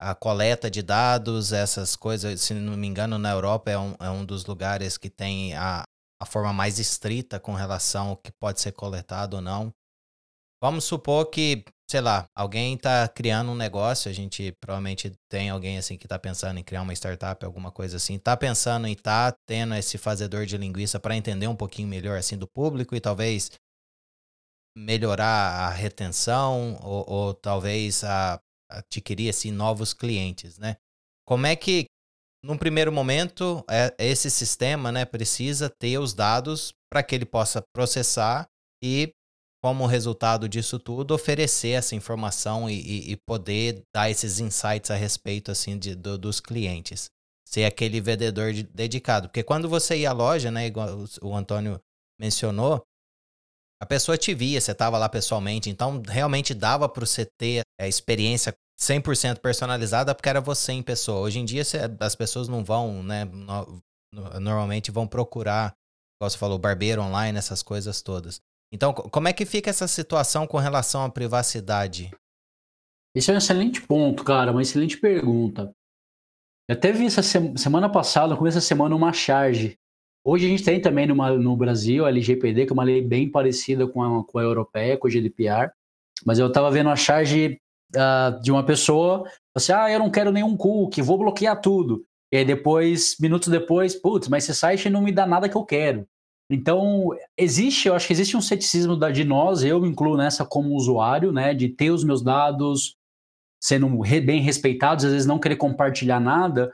[0.00, 4.08] a coleta de dados, essas coisas, se não me engano, na Europa é um, é
[4.08, 5.82] um dos lugares que tem a,
[6.22, 9.74] a forma mais estrita com relação ao que pode ser coletado ou não.
[10.62, 15.76] Vamos supor que sei lá, alguém está criando um negócio, a gente provavelmente tem alguém
[15.76, 19.32] assim que está pensando em criar uma startup, alguma coisa assim, está pensando em estar
[19.32, 23.00] tá tendo esse fazedor de linguiça para entender um pouquinho melhor assim do público e
[23.00, 23.50] talvez
[24.78, 30.76] melhorar a retenção ou, ou talvez a, adquirir assim novos clientes, né?
[31.26, 31.86] Como é que
[32.44, 37.60] num primeiro momento é, esse sistema, né, precisa ter os dados para que ele possa
[37.74, 38.46] processar
[38.80, 39.12] e
[39.62, 45.50] como resultado disso tudo, oferecer essa informação e, e poder dar esses insights a respeito
[45.50, 47.10] assim de, do, dos clientes.
[47.46, 49.28] Ser aquele vendedor de, dedicado.
[49.28, 51.78] Porque quando você ia à loja, né, igual o Antônio
[52.18, 52.82] mencionou,
[53.82, 57.88] a pessoa te via, você estava lá pessoalmente, então realmente dava para você ter a
[57.88, 61.20] experiência 100% personalizada porque era você em pessoa.
[61.20, 61.62] Hoje em dia
[62.00, 63.82] as pessoas não vão, né, no,
[64.40, 65.74] normalmente vão procurar,
[66.18, 68.40] como você falou, barbeiro online, essas coisas todas.
[68.72, 72.10] Então, como é que fica essa situação com relação à privacidade?
[73.14, 75.74] Esse é um excelente ponto, cara, uma excelente pergunta.
[76.68, 79.76] Eu até vi essa semana passada, no começo da semana, uma charge
[80.24, 83.30] Hoje a gente tem também numa, no Brasil a LGPD, que é uma lei bem
[83.30, 85.70] parecida com a, com a europeia, com o GDPR,
[86.26, 87.58] mas eu estava vendo a charge
[87.96, 92.04] uh, de uma pessoa, assim, ah, eu não quero nenhum cookie, vou bloquear tudo.
[92.30, 95.64] E aí depois, minutos depois, putz, mas esse site não me dá nada que eu
[95.64, 96.06] quero.
[96.50, 100.44] Então, existe, eu acho que existe um ceticismo da, de nós, eu me incluo nessa
[100.44, 102.96] como usuário, né, de ter os meus dados
[103.62, 103.88] sendo
[104.24, 106.72] bem respeitados, às vezes não querer compartilhar nada,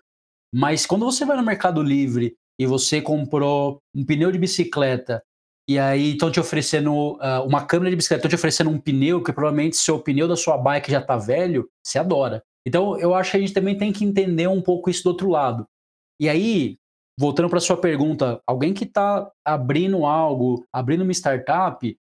[0.54, 5.22] mas quando você vai no Mercado Livre e você comprou um pneu de bicicleta
[5.68, 9.22] e aí estão te oferecendo uh, uma câmera de bicicleta, estão te oferecendo um pneu
[9.22, 12.42] que provavelmente seu pneu da sua bike já está velho, você adora.
[12.66, 15.28] Então eu acho que a gente também tem que entender um pouco isso do outro
[15.28, 15.66] lado.
[16.20, 16.78] E aí,
[17.18, 21.96] voltando para sua pergunta, alguém que está abrindo algo, abrindo uma startup,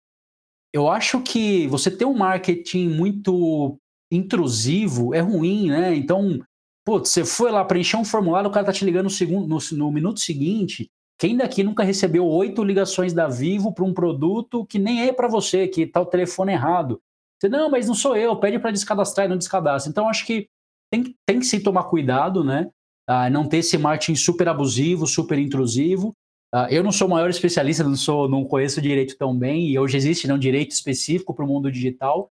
[0.73, 3.77] eu acho que você ter um marketing muito
[4.13, 5.95] intrusivo é ruim, né?
[5.95, 6.41] Então,
[6.85, 9.59] putz, você foi lá preencher um formulário, o cara tá te ligando no, segundo, no,
[9.77, 14.79] no minuto seguinte, quem daqui nunca recebeu oito ligações da Vivo para um produto que
[14.79, 17.01] nem é para você, que tá o telefone errado?
[17.39, 19.91] Você, não, mas não sou eu, pede para descadastrar e não descadastra.
[19.91, 20.49] Então, acho que
[20.91, 22.71] tem, tem que se tomar cuidado, né?
[23.13, 26.15] Ah, não ter esse marketing super abusivo, super intrusivo.
[26.55, 29.77] Ah, eu não sou o maior especialista, não sou, não conheço direito tão bem, e
[29.77, 32.31] hoje existe não, direito específico para o mundo digital.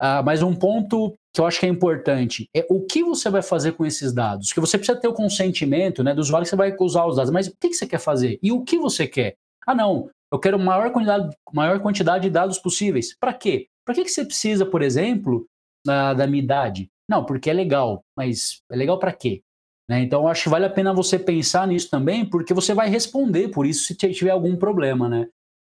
[0.00, 3.42] Ah, mas um ponto que eu acho que é importante é o que você vai
[3.42, 4.54] fazer com esses dados.
[4.54, 7.30] Que você precisa ter o consentimento né, do usuário que você vai usar os dados,
[7.30, 8.38] mas o que, que você quer fazer?
[8.42, 9.36] E o que você quer?
[9.66, 13.14] Ah, não, eu quero maior quantidade, maior quantidade de dados possíveis.
[13.20, 13.68] Para quê?
[13.84, 15.46] Para que, que você precisa, por exemplo,
[15.84, 16.88] da, da minha idade?
[17.06, 19.42] Não, porque é legal, mas é legal para quê?
[19.88, 20.02] Né?
[20.02, 23.66] Então, acho que vale a pena você pensar nisso também, porque você vai responder por
[23.66, 25.28] isso se tiver algum problema, né?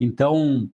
[0.00, 0.68] Então,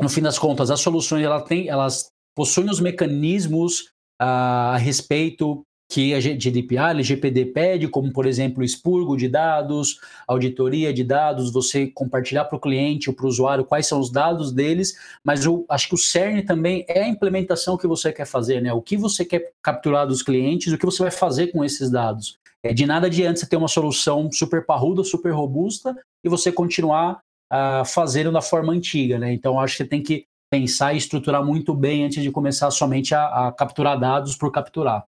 [0.00, 3.80] no fim das contas, as soluções ela tem, elas possuem os mecanismos
[4.20, 10.94] uh, a respeito que a GDPR, LGPD pede, como por exemplo expurgo de dados, auditoria
[10.94, 14.52] de dados, você compartilhar para o cliente ou para o usuário quais são os dados
[14.52, 18.62] deles, mas eu acho que o CERN também é a implementação que você quer fazer,
[18.62, 18.72] né?
[18.72, 22.38] O que você quer capturar dos clientes, o que você vai fazer com esses dados.
[22.62, 27.18] É, de nada adianta você ter uma solução super parruda, super robusta e você continuar
[27.52, 29.32] uh, fazendo da forma antiga, né?
[29.32, 33.12] Então acho que você tem que pensar e estruturar muito bem antes de começar somente
[33.12, 35.04] a, a capturar dados por capturar.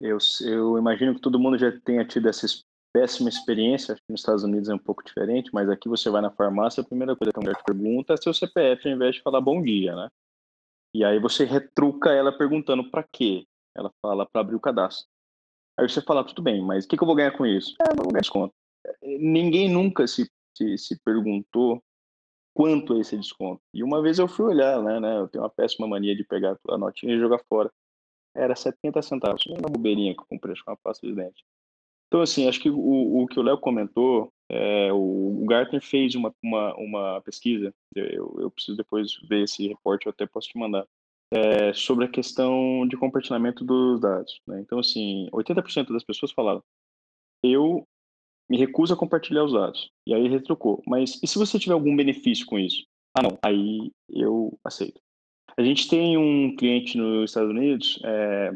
[0.00, 2.46] Eu, eu, imagino que todo mundo já tenha tido essa
[2.92, 3.92] péssima experiência.
[3.92, 6.82] Acho que nos Estados Unidos é um pouco diferente, mas aqui você vai na farmácia,
[6.82, 9.40] a primeira coisa que a mulher te pergunta é seu CPF, ao invés de falar
[9.40, 10.08] bom dia, né?
[10.94, 13.46] E aí você retruca ela perguntando para quê?
[13.76, 15.06] Ela fala para abrir o cadastro.
[15.78, 17.74] Aí você fala, tudo bem, mas o que, que, eu vou ganhar com isso?
[17.82, 18.54] É, vou ganhar desconto.
[19.02, 21.82] Ninguém nunca se, se, se perguntou
[22.54, 23.60] quanto é esse desconto.
[23.74, 26.56] E uma vez eu fui olhar, né, né, eu tenho uma péssima mania de pegar
[26.70, 27.70] a notinha e jogar fora.
[28.36, 31.44] Era 70 centavos, uma bobeirinha que eu comprei com uma pasta de dente.
[32.08, 36.14] Então, assim, acho que o, o que o Léo comentou, é, o, o Gartner fez
[36.14, 40.58] uma, uma, uma pesquisa, eu, eu preciso depois ver esse reporte, eu até posso te
[40.58, 40.86] mandar,
[41.32, 44.40] é, sobre a questão de compartilhamento dos dados.
[44.46, 44.60] Né?
[44.60, 46.62] Então, assim, 80% das pessoas falaram,
[47.42, 47.84] eu
[48.48, 49.90] me recusa a compartilhar os dados.
[50.06, 50.82] E aí retrucou.
[50.86, 52.86] Mas e se você tiver algum benefício com isso?
[53.14, 53.38] Ah, não.
[53.42, 55.00] Aí eu aceito.
[55.58, 58.52] A gente tem um cliente nos Estados Unidos é,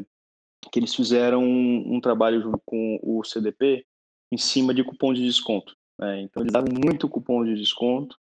[0.71, 3.85] que eles fizeram um, um, trabalho junto com o CDP
[4.31, 5.75] em cima de cupom de desconto.
[5.99, 6.21] Né?
[6.21, 8.15] Então eles davam muito cupom de desconto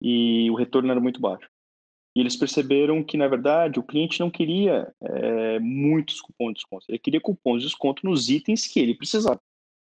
[0.00, 1.48] e o retorno era muito baixo.
[2.14, 6.86] E eles perceberam que, na verdade, o cliente não queria é, muitos cupons de desconto.
[6.88, 9.40] Ele queria cupons de desconto nos itens que ele precisava.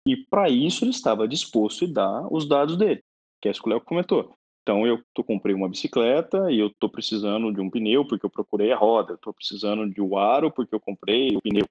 [0.07, 3.01] E para isso ele estava disposto a dar os dados dele,
[3.41, 4.35] que é isso que o Léo comentou.
[4.63, 8.29] Então eu tô, comprei uma bicicleta e eu estou precisando de um pneu porque eu
[8.29, 11.65] procurei a roda, estou precisando de um aro porque eu comprei o pneu.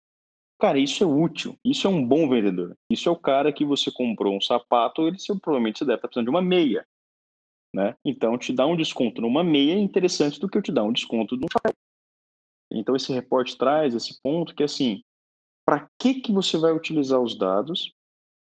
[0.61, 2.77] Cara, isso é útil, isso é um bom vendedor.
[2.89, 6.27] Isso é o cara que você comprou um sapato, ele provavelmente você deve estar precisando
[6.27, 6.87] de uma meia.
[7.75, 7.97] Né?
[8.05, 10.93] Então, te dar um desconto numa meia é interessante do que eu te dar um
[10.93, 11.73] desconto num chapéu.
[12.71, 15.03] Então, esse reporte traz esse ponto que, assim,
[15.65, 17.93] para que, que você vai utilizar os dados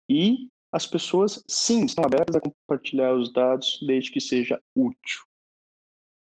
[0.09, 5.23] e as pessoas, sim, estão abertas a compartilhar os dados desde que seja útil.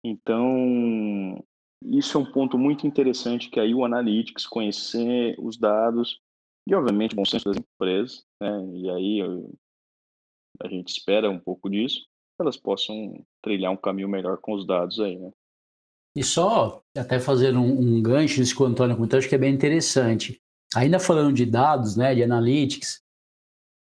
[0.05, 1.45] Então,
[1.85, 6.21] isso é um ponto muito interessante que aí o Analytics, conhecer os dados
[6.69, 8.65] e, obviamente, o bom senso das empresas, né?
[8.75, 9.53] e aí eu,
[10.63, 12.07] a gente espera um pouco disso,
[12.41, 15.31] elas possam trilhar um caminho melhor com os dados aí, né?
[16.15, 19.39] E só até fazer um, um gancho isso que o Antônio comentou, acho que é
[19.39, 20.41] bem interessante.
[20.75, 23.03] Ainda falando de dados, né, de analytics,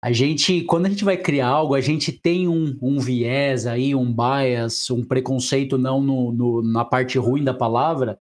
[0.07, 3.93] a gente, quando a gente vai criar algo, a gente tem um, um viés aí,
[3.93, 8.17] um bias, um preconceito não no, no, na parte ruim da palavra,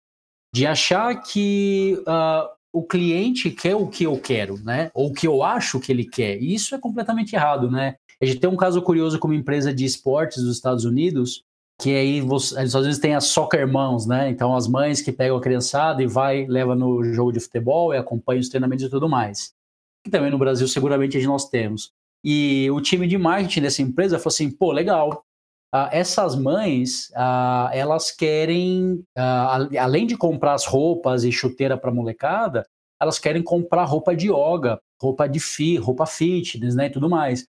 [0.54, 4.92] de achar que uh, o cliente quer o que eu quero, né?
[4.94, 6.40] Ou o que eu acho que ele quer.
[6.40, 7.96] E isso é completamente errado, né?
[8.22, 11.44] A gente tem um caso curioso com uma empresa de esportes dos Estados Unidos,
[11.82, 14.30] que aí você, às vezes têm as soccer mãos, né?
[14.30, 17.98] Então as mães que pegam a criançada e vai, leva no jogo de futebol e
[17.98, 19.60] acompanha os treinamentos e tudo mais.
[20.04, 21.92] Que também no Brasil seguramente nós temos.
[22.24, 25.26] E o time de marketing dessa empresa falou assim, pô, legal,
[25.74, 31.94] Uh, essas mães, uh, elas querem, uh, além de comprar as roupas e chuteira para
[31.94, 32.68] molecada,
[33.02, 37.48] elas querem comprar roupa de yoga, roupa de fi, roupa fitness, né, e tudo mais.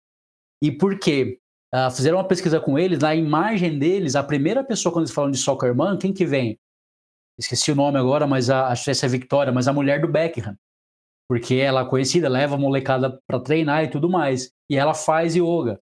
[0.62, 1.38] E por quê?
[1.92, 5.36] fizeram uma pesquisa com eles, na imagem deles, a primeira pessoa quando eles falam de
[5.36, 6.56] soccer mom, quem que vem?
[7.36, 10.00] Esqueci o nome agora, mas a, acho que essa é a Victoria, mas a mulher
[10.00, 10.56] do Beckham.
[11.28, 14.50] Porque ela é conhecida, leva a molecada para treinar e tudo mais.
[14.68, 15.80] E ela faz yoga.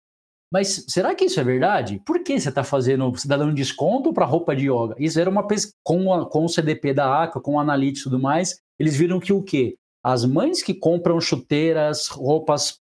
[0.52, 2.02] Mas será que isso é verdade?
[2.06, 4.96] Por que você está fazendo, você está dando desconto para roupa de yoga?
[4.98, 8.20] Isso era uma pesquisa com, com o CDP da ACA, com o Analytics e tudo
[8.20, 9.76] mais, eles viram que o quê?
[10.04, 12.80] As mães que compram chuteiras, roupas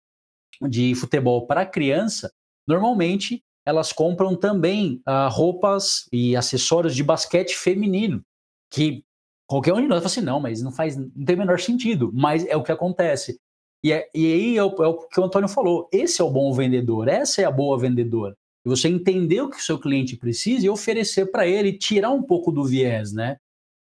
[0.68, 2.30] de futebol para criança,
[2.66, 8.20] normalmente elas compram também uh, roupas e acessórios de basquete feminino,
[8.70, 9.02] que
[9.54, 12.10] qualquer um de nós fala assim, não, mas não faz, não tem o menor sentido,
[12.12, 13.38] mas é o que acontece.
[13.84, 16.30] E, é, e aí é o, é o, que o Antônio falou: esse é o
[16.30, 18.34] bom vendedor, essa é a boa vendedora.
[18.64, 22.22] E você entender o que o seu cliente precisa e oferecer para ele, tirar um
[22.22, 23.36] pouco do viés, né?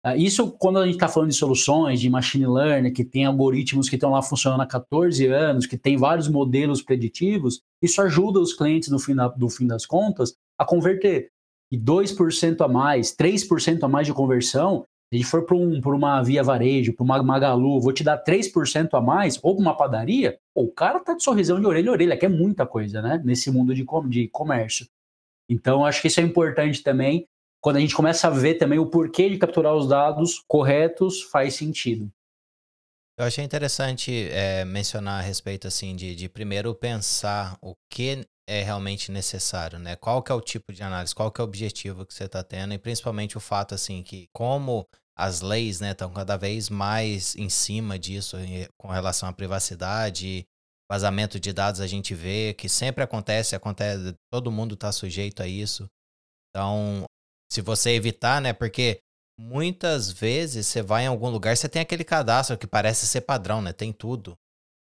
[0.03, 3.87] Ah, isso quando a gente está falando de soluções, de machine learning, que tem algoritmos
[3.87, 8.53] que estão lá funcionando há 14 anos, que tem vários modelos preditivos, isso ajuda os
[8.53, 11.29] clientes, no fim, da, no fim das contas, a converter.
[11.71, 14.85] E 2% a mais, 3% a mais de conversão
[15.15, 18.89] a gente for para um, uma via varejo, para uma Magalu, vou te dar 3%
[18.93, 22.17] a mais, ou para uma padaria, o cara tá de sorrisão de orelha a orelha,
[22.17, 23.21] que é muita coisa, né?
[23.23, 24.87] Nesse mundo de, de comércio.
[25.49, 27.27] Então, acho que isso é importante também.
[27.61, 31.53] Quando a gente começa a ver também o porquê de capturar os dados corretos, faz
[31.55, 32.11] sentido.
[33.17, 38.63] Eu achei interessante é, mencionar a respeito assim de, de primeiro pensar o que é
[38.63, 39.95] realmente necessário, né?
[39.95, 42.43] Qual que é o tipo de análise, qual que é o objetivo que você está
[42.43, 44.87] tendo e principalmente o fato assim que como
[45.17, 48.37] as leis estão né, cada vez mais em cima disso
[48.77, 50.45] com relação à privacidade,
[50.89, 55.47] vazamento de dados a gente vê que sempre acontece, acontece, todo mundo está sujeito a
[55.47, 55.87] isso.
[56.49, 57.05] Então,
[57.51, 58.99] se você evitar, né, porque
[59.39, 63.61] muitas vezes você vai em algum lugar, você tem aquele cadastro que parece ser padrão,
[63.61, 64.35] né, tem tudo.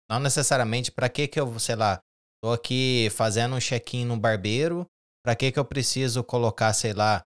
[0.09, 1.99] Não necessariamente para que que eu, sei lá,
[2.41, 4.85] tô aqui fazendo um check-in no barbeiro,
[5.23, 7.21] para que que eu preciso colocar, sei lá,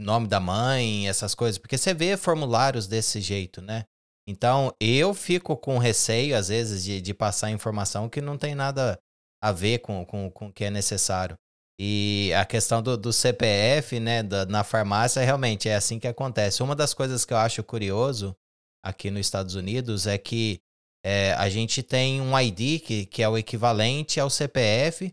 [0.00, 3.84] nome da mãe, essas coisas, porque você vê formulários desse jeito, né?
[4.26, 8.98] Então, eu fico com receio, às vezes, de, de passar informação que não tem nada
[9.42, 11.36] a ver com, com, com o que é necessário.
[11.78, 16.62] E a questão do, do CPF, né, da, na farmácia, realmente é assim que acontece.
[16.62, 18.34] Uma das coisas que eu acho curioso
[18.82, 20.60] aqui nos Estados Unidos é que
[21.04, 25.12] é, a gente tem um ID que, que é o equivalente ao CPF,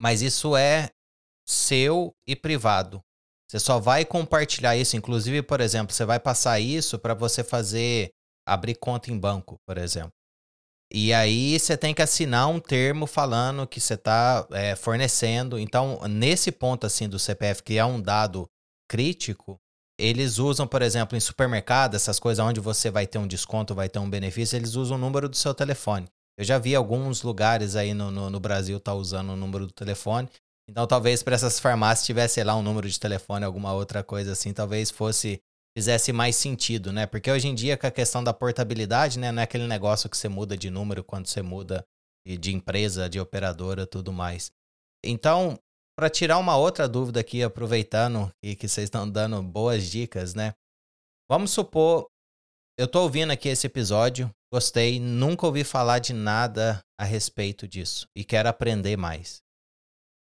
[0.00, 0.90] mas isso é
[1.46, 3.00] seu e privado.
[3.54, 8.10] Você só vai compartilhar isso, inclusive, por exemplo, você vai passar isso para você fazer
[8.44, 10.10] abrir conta em banco, por exemplo.
[10.92, 15.56] E aí você tem que assinar um termo falando que você está é, fornecendo.
[15.56, 18.48] Então, nesse ponto assim do CPF, que é um dado
[18.90, 19.56] crítico,
[20.00, 23.88] eles usam, por exemplo, em supermercado, essas coisas onde você vai ter um desconto, vai
[23.88, 26.08] ter um benefício, eles usam o número do seu telefone.
[26.36, 29.72] Eu já vi alguns lugares aí no, no, no Brasil tá usando o número do
[29.72, 30.28] telefone.
[30.68, 34.52] Então talvez para essas farmácias tivesse lá um número de telefone, alguma outra coisa assim,
[34.52, 35.40] talvez fosse
[35.76, 37.04] fizesse mais sentido, né?
[37.04, 40.16] Porque hoje em dia com a questão da portabilidade, né, não é aquele negócio que
[40.16, 41.84] você muda de número quando você muda
[42.26, 44.50] de empresa, de operadora, tudo mais.
[45.04, 45.58] Então,
[45.98, 50.54] para tirar uma outra dúvida aqui, aproveitando e que vocês estão dando boas dicas, né?
[51.30, 52.08] Vamos supor,
[52.78, 58.08] eu tô ouvindo aqui esse episódio, gostei, nunca ouvi falar de nada a respeito disso
[58.16, 59.43] e quero aprender mais.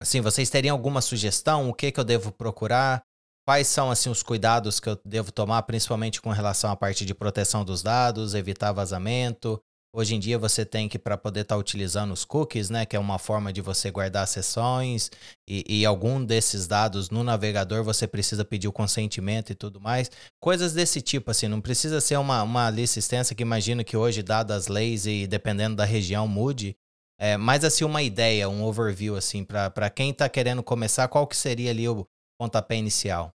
[0.02, 1.68] Assim, vocês teriam alguma sugestão?
[1.68, 3.02] O que, que eu devo procurar?
[3.46, 7.14] Quais são assim os cuidados que eu devo tomar, principalmente com relação à parte de
[7.14, 9.60] proteção dos dados, evitar vazamento?
[9.92, 12.94] Hoje em dia você tem que, para poder estar tá utilizando os cookies, né, que
[12.94, 15.10] é uma forma de você guardar sessões,
[15.48, 20.08] e, e, algum desses dados no navegador você precisa pedir o consentimento e tudo mais.
[20.40, 24.22] Coisas desse tipo, assim, não precisa ser uma, uma lista extensa que imagino que hoje,
[24.22, 26.76] dadas as leis e dependendo da região, mude,
[27.20, 31.36] é, mais assim uma ideia, um overview assim para quem está querendo começar, qual que
[31.36, 32.06] seria ali o
[32.40, 33.30] pontapé inicial?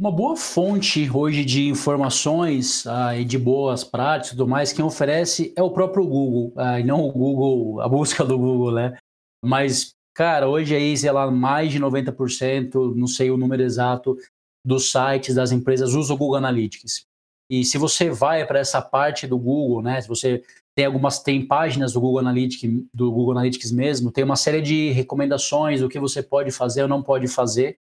[0.00, 4.82] Uma boa fonte hoje de informações ah, e de boas práticas e tudo mais, quem
[4.82, 8.96] oferece é o próprio Google, ah, não o Google, a busca do Google, né?
[9.44, 14.16] Mas, cara, hoje aí, sei lá, mais de 90%, não sei o número exato,
[14.64, 17.04] dos sites das empresas usa o Google Analytics.
[17.50, 20.00] E se você vai para essa parte do Google, né?
[20.00, 20.42] Se você
[20.74, 24.90] tem algumas tem páginas do Google Analytics, do Google Analytics mesmo, tem uma série de
[24.90, 27.78] recomendações do que você pode fazer ou não pode fazer,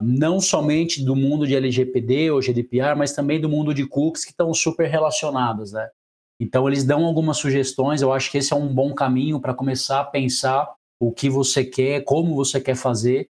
[0.00, 4.30] não somente do mundo de LGPD ou GDPR, mas também do mundo de cookies que
[4.30, 5.88] estão super relacionados, né?
[6.40, 10.00] Então eles dão algumas sugestões, eu acho que esse é um bom caminho para começar
[10.00, 13.28] a pensar o que você quer, como você quer fazer.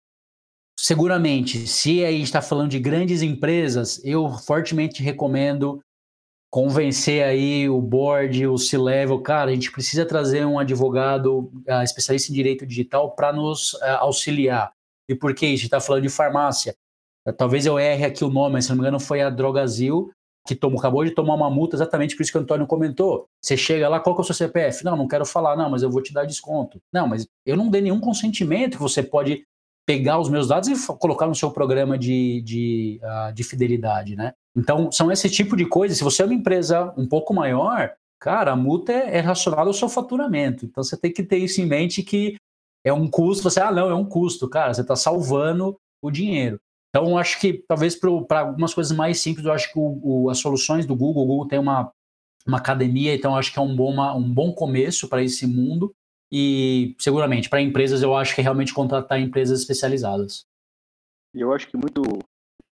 [0.80, 5.82] Seguramente, se a gente está falando de grandes empresas, eu fortemente recomendo
[6.50, 12.32] convencer aí o board, o C-level, cara, a gente precisa trazer um advogado uh, especialista
[12.32, 14.72] em direito digital para nos uh, auxiliar.
[15.10, 15.54] E por que isso?
[15.54, 16.76] A gente está falando de farmácia.
[17.28, 20.10] Uh, talvez eu erre aqui o nome, mas se não me engano foi a Drogazil,
[20.48, 23.28] que tomou, acabou de tomar uma multa exatamente por isso que o Antônio comentou.
[23.41, 24.86] Você chega lá, qual que é o seu CPF?
[24.86, 26.82] Não, não quero falar, não, mas eu vou te dar desconto.
[26.93, 29.45] Não, mas eu não dei nenhum consentimento que você pode
[29.86, 34.34] pegar os meus dados e colocar no seu programa de, de, uh, de fidelidade, né?
[34.58, 35.99] Então, são esse tipo de coisas.
[35.99, 39.74] Se você é uma empresa um pouco maior, cara, a multa é, é relacionada ao
[39.74, 40.66] seu faturamento.
[40.66, 42.36] Então, você tem que ter isso em mente que
[42.84, 43.43] é um custo.
[43.43, 44.49] Você, ah, não, é um custo.
[44.49, 46.60] Cara, você está salvando o dinheiro.
[46.89, 50.39] Então, acho que talvez para algumas coisas mais simples, eu acho que o, o, as
[50.39, 51.91] soluções do Google, o Google tem uma,
[52.47, 55.93] uma academia, então acho que é um bom, uma, um bom começo para esse mundo.
[56.32, 60.45] E seguramente, para empresas, eu acho que é realmente contratar empresas especializadas.
[61.34, 62.01] E eu acho que muito,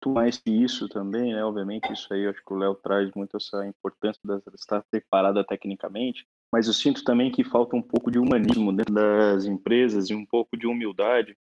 [0.02, 1.46] muito mais que isso também, né?
[1.46, 5.44] Obviamente, isso aí eu acho que o Léo traz muito essa importância de estar preparada
[5.44, 10.16] tecnicamente, mas eu sinto também que falta um pouco de humanismo dentro das empresas e
[10.16, 11.38] um pouco de humildade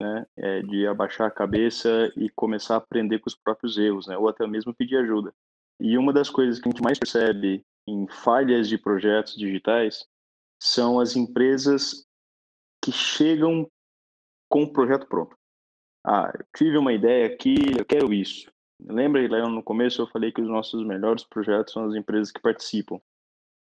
[0.00, 4.16] né, é, de abaixar a cabeça e começar a aprender com os próprios erros, né,
[4.16, 5.34] ou até mesmo pedir ajuda.
[5.80, 10.06] E uma das coisas que a gente mais percebe em falhas de projetos digitais
[10.60, 12.06] são as empresas
[12.82, 13.68] que chegam
[14.48, 15.37] com o projeto pronto.
[16.10, 18.50] Ah, eu tive uma ideia aqui, eu quero isso.
[18.80, 22.40] Lembra, Léo, no começo eu falei que os nossos melhores projetos são as empresas que
[22.40, 22.98] participam.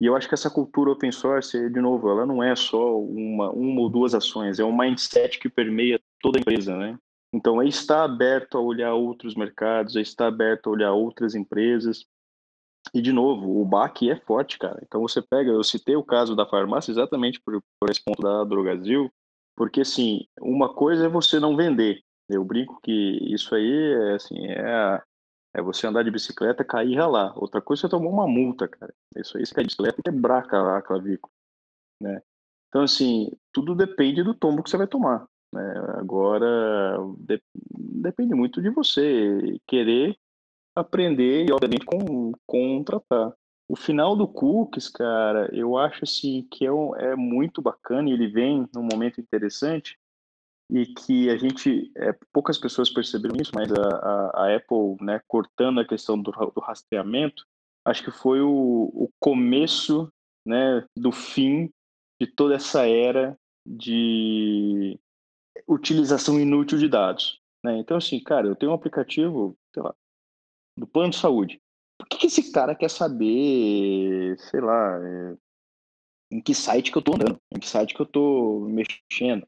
[0.01, 3.49] E eu acho que essa cultura open source, de novo, ela não é só uma,
[3.51, 6.99] uma ou duas ações, é um mindset que permeia toda a empresa, né?
[7.33, 12.05] Então, é estar aberto a olhar outros mercados, é estar aberto a olhar outras empresas.
[12.93, 14.81] E, de novo, o BAC é forte, cara.
[14.85, 18.43] Então, você pega, eu citei o caso da farmácia exatamente por, por esse ponto da
[18.43, 19.09] Drogazil,
[19.55, 22.03] porque, assim, uma coisa é você não vender.
[22.29, 22.91] Eu brinco que
[23.33, 25.01] isso aí é, assim, é
[25.53, 27.37] é você andar de bicicleta, cair e ralar.
[27.37, 28.93] Outra coisa, você tomou uma multa, cara.
[29.15, 31.31] Isso aí, você cair de bicicleta e quebrar a clavícula,
[32.01, 32.21] né?
[32.67, 35.27] Então, assim, tudo depende do tombo que você vai tomar.
[35.53, 35.73] Né?
[35.95, 40.17] Agora, de, depende muito de você querer
[40.75, 43.31] aprender e, obviamente, com, contratar.
[43.69, 46.71] O final do Cookies, cara, eu acho assim que é,
[47.11, 49.99] é muito bacana e ele vem num momento interessante,
[50.69, 55.21] e que a gente, é, poucas pessoas perceberam isso, mas a, a, a Apple, né,
[55.27, 57.45] cortando a questão do, do rastreamento,
[57.85, 58.51] acho que foi o,
[58.93, 60.11] o começo,
[60.45, 61.69] né, do fim
[62.19, 64.99] de toda essa era de
[65.67, 67.39] utilização inútil de dados.
[67.63, 67.77] Né?
[67.77, 69.93] Então, assim, cara, eu tenho um aplicativo, sei lá,
[70.77, 71.61] do plano de saúde.
[71.97, 75.37] Por que, que esse cara quer saber, sei lá, é,
[76.31, 79.47] em que site que eu estou andando, em que site que eu estou mexendo?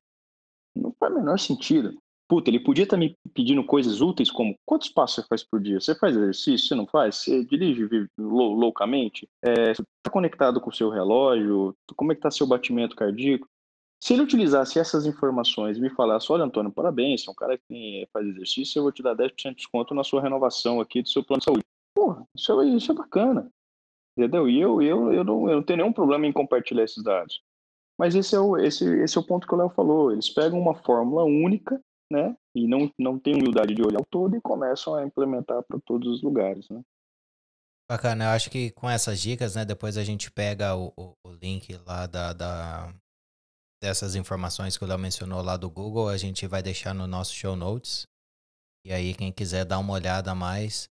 [0.76, 1.98] Não faz o menor sentido.
[2.28, 5.80] Puta, ele podia estar me pedindo coisas úteis como quantos passos você faz por dia?
[5.80, 6.68] Você faz exercício?
[6.68, 7.18] Você não faz?
[7.18, 9.30] Você dirige lou loucamente?
[9.44, 11.76] É, você está conectado com o seu relógio?
[11.96, 13.48] Como é que está seu batimento cardíaco?
[14.02, 17.58] Se ele utilizasse essas informações e me falasse, olha Antônio, parabéns, você é um cara
[17.58, 21.10] que faz exercício, eu vou te dar 10% de desconto na sua renovação aqui do
[21.10, 21.64] seu plano de saúde.
[21.96, 23.50] Porra, isso é, isso é bacana.
[24.18, 24.50] Entendeu?
[24.50, 27.42] E eu, eu, eu, não, eu não tenho nenhum problema em compartilhar esses dados.
[27.98, 30.12] Mas esse é o, esse, esse é o ponto que o Léo falou.
[30.12, 31.82] Eles pegam uma fórmula única,
[32.12, 32.36] né?
[32.54, 36.08] E não, não tem humildade de olhar o todo e começam a implementar para todos
[36.08, 36.82] os lugares, né?
[37.90, 39.64] Bacana, eu acho que com essas dicas, né?
[39.64, 42.94] Depois a gente pega o, o, o link lá da, da,
[43.82, 47.34] dessas informações que o Léo mencionou lá do Google, a gente vai deixar no nosso
[47.34, 48.08] show notes.
[48.86, 50.90] E aí, quem quiser dar uma olhada mais.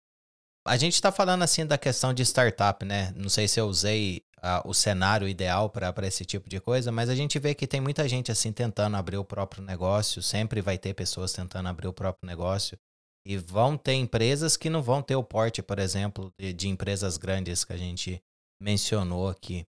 [0.66, 3.12] A gente está falando assim da questão de startup, né?
[3.16, 4.22] Não sei se eu usei
[4.64, 8.08] o cenário ideal para esse tipo de coisa, mas a gente vê que tem muita
[8.08, 12.26] gente assim tentando abrir o próprio negócio, sempre vai ter pessoas tentando abrir o próprio
[12.26, 12.78] negócio.
[13.26, 17.18] E vão ter empresas que não vão ter o porte, por exemplo, de, de empresas
[17.18, 18.22] grandes que a gente
[18.60, 19.66] mencionou aqui.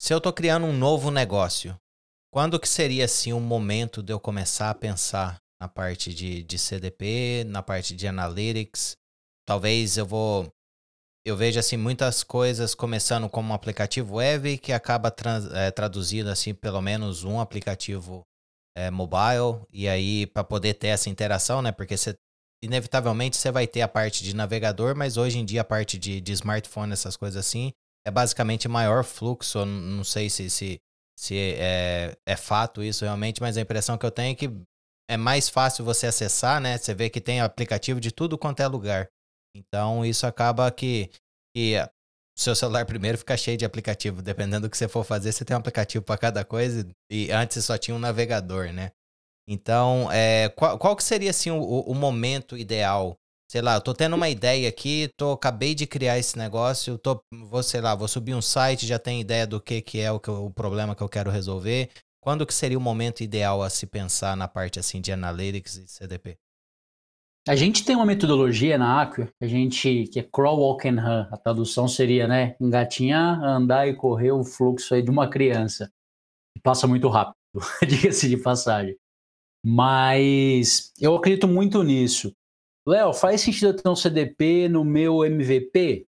[0.00, 1.76] Se eu estou criando um novo negócio,
[2.32, 6.56] quando que seria assim um momento de eu começar a pensar na parte de, de
[6.56, 8.96] CDP, na parte de analytics?
[9.48, 10.46] Talvez eu vou
[11.24, 16.28] eu vejo assim muitas coisas começando como um aplicativo web que acaba trans, é, traduzindo
[16.28, 18.26] assim pelo menos um aplicativo
[18.76, 21.72] é, mobile e aí para poder ter essa interação, né?
[21.72, 22.14] Porque você
[22.62, 26.20] inevitavelmente você vai ter a parte de navegador, mas hoje em dia a parte de,
[26.20, 27.72] de smartphone essas coisas assim
[28.06, 29.64] é basicamente maior fluxo.
[29.64, 30.78] Não sei se, se,
[31.18, 34.50] se é, é fato isso realmente, mas a impressão que eu tenho é que
[35.08, 36.76] é mais fácil você acessar, né?
[36.76, 39.08] Você vê que tem aplicativo de tudo quanto é lugar.
[39.54, 41.10] Então isso acaba que,
[41.54, 41.76] que
[42.36, 44.22] o seu celular primeiro fica cheio de aplicativo.
[44.22, 46.88] Dependendo do que você for fazer, você tem um aplicativo para cada coisa.
[47.10, 48.92] E antes só tinha um navegador, né?
[49.48, 53.18] Então, é, qual, qual que seria assim o, o momento ideal
[53.50, 57.22] sei lá, eu tô tendo uma ideia aqui, tô, acabei de criar esse negócio, tô,
[57.32, 60.20] vou, sei lá, vou subir um site, já tenho ideia do que, que é o,
[60.20, 61.90] que, o problema que eu quero resolver.
[62.20, 65.88] Quando que seria o momento ideal a se pensar na parte assim de analytics e
[65.88, 66.36] CDP?
[67.46, 71.26] A gente tem uma metodologia na Acquia, a gente que é crawl, walk and run.
[71.30, 75.90] A tradução seria, né, engatinhar, andar e correr o fluxo aí de uma criança.
[76.62, 77.36] Passa muito rápido,
[77.88, 78.96] diga-se de passagem.
[79.64, 82.34] Mas eu acredito muito nisso.
[82.86, 86.06] Léo, faz sentido eu ter um CDP no meu MVP?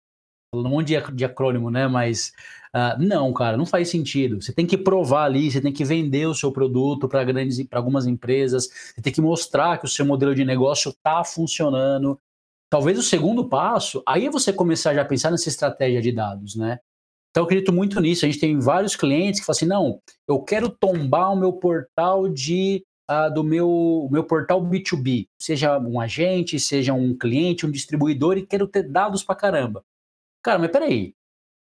[0.54, 1.86] Um monte de acrônimo, né?
[1.88, 2.32] Mas
[2.74, 4.40] uh, não, cara, não faz sentido.
[4.40, 7.78] Você tem que provar ali, você tem que vender o seu produto para grandes, para
[7.78, 12.18] algumas empresas, você tem que mostrar que o seu modelo de negócio está funcionando.
[12.70, 16.54] Talvez o segundo passo, aí é você começar já a pensar nessa estratégia de dados,
[16.54, 16.78] né?
[17.30, 18.24] Então eu acredito muito nisso.
[18.24, 22.28] A gente tem vários clientes que falam assim: não, eu quero tombar o meu portal
[22.28, 28.36] de uh, do meu, meu portal B2B, seja um agente, seja um cliente, um distribuidor,
[28.36, 29.84] e quero ter dados pra caramba.
[30.42, 31.14] Cara, mas peraí,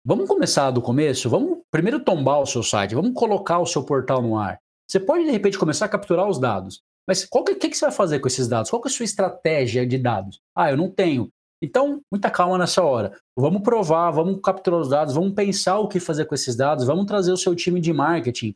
[0.05, 1.29] vamos começar do começo?
[1.29, 4.59] Vamos primeiro tombar o seu site, vamos colocar o seu portal no ar.
[4.89, 6.83] Você pode, de repente, começar a capturar os dados.
[7.07, 8.71] Mas o que, que, que, você vai fazer com esses dados?
[8.71, 10.41] Qual é a sua estratégia de dados?
[10.55, 11.31] Ah, eu não tenho.
[11.63, 13.19] Então, muita calma nessa hora.
[13.37, 17.07] Vamos provar, vamos capturar os dados, vamos pensar o que fazer com esses dados, vamos
[17.07, 18.55] trazer o seu time de marketing.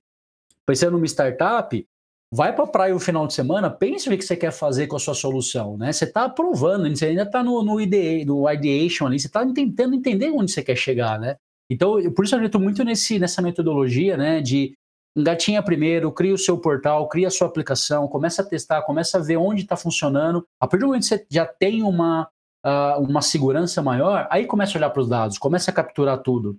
[0.66, 1.86] Pensando numa startup,
[2.32, 4.96] vai para a praia o final de semana, pense o que você quer fazer com
[4.96, 5.92] a sua solução, né?
[5.92, 9.94] Você está aprovando, você ainda está no, no, IDE, no ideation ali, você está tentando
[9.94, 11.36] entender onde você quer chegar, né?
[11.70, 14.40] Então, por isso eu acredito muito nesse, nessa metodologia, né?
[14.40, 14.72] De
[15.14, 19.22] engatinha primeiro, cria o seu portal, cria a sua aplicação, começa a testar, começa a
[19.22, 20.46] ver onde está funcionando.
[20.58, 22.28] A partir do momento que você já tem uma,
[22.64, 26.56] uh, uma segurança maior, aí começa a olhar para os dados, começa a capturar tudo.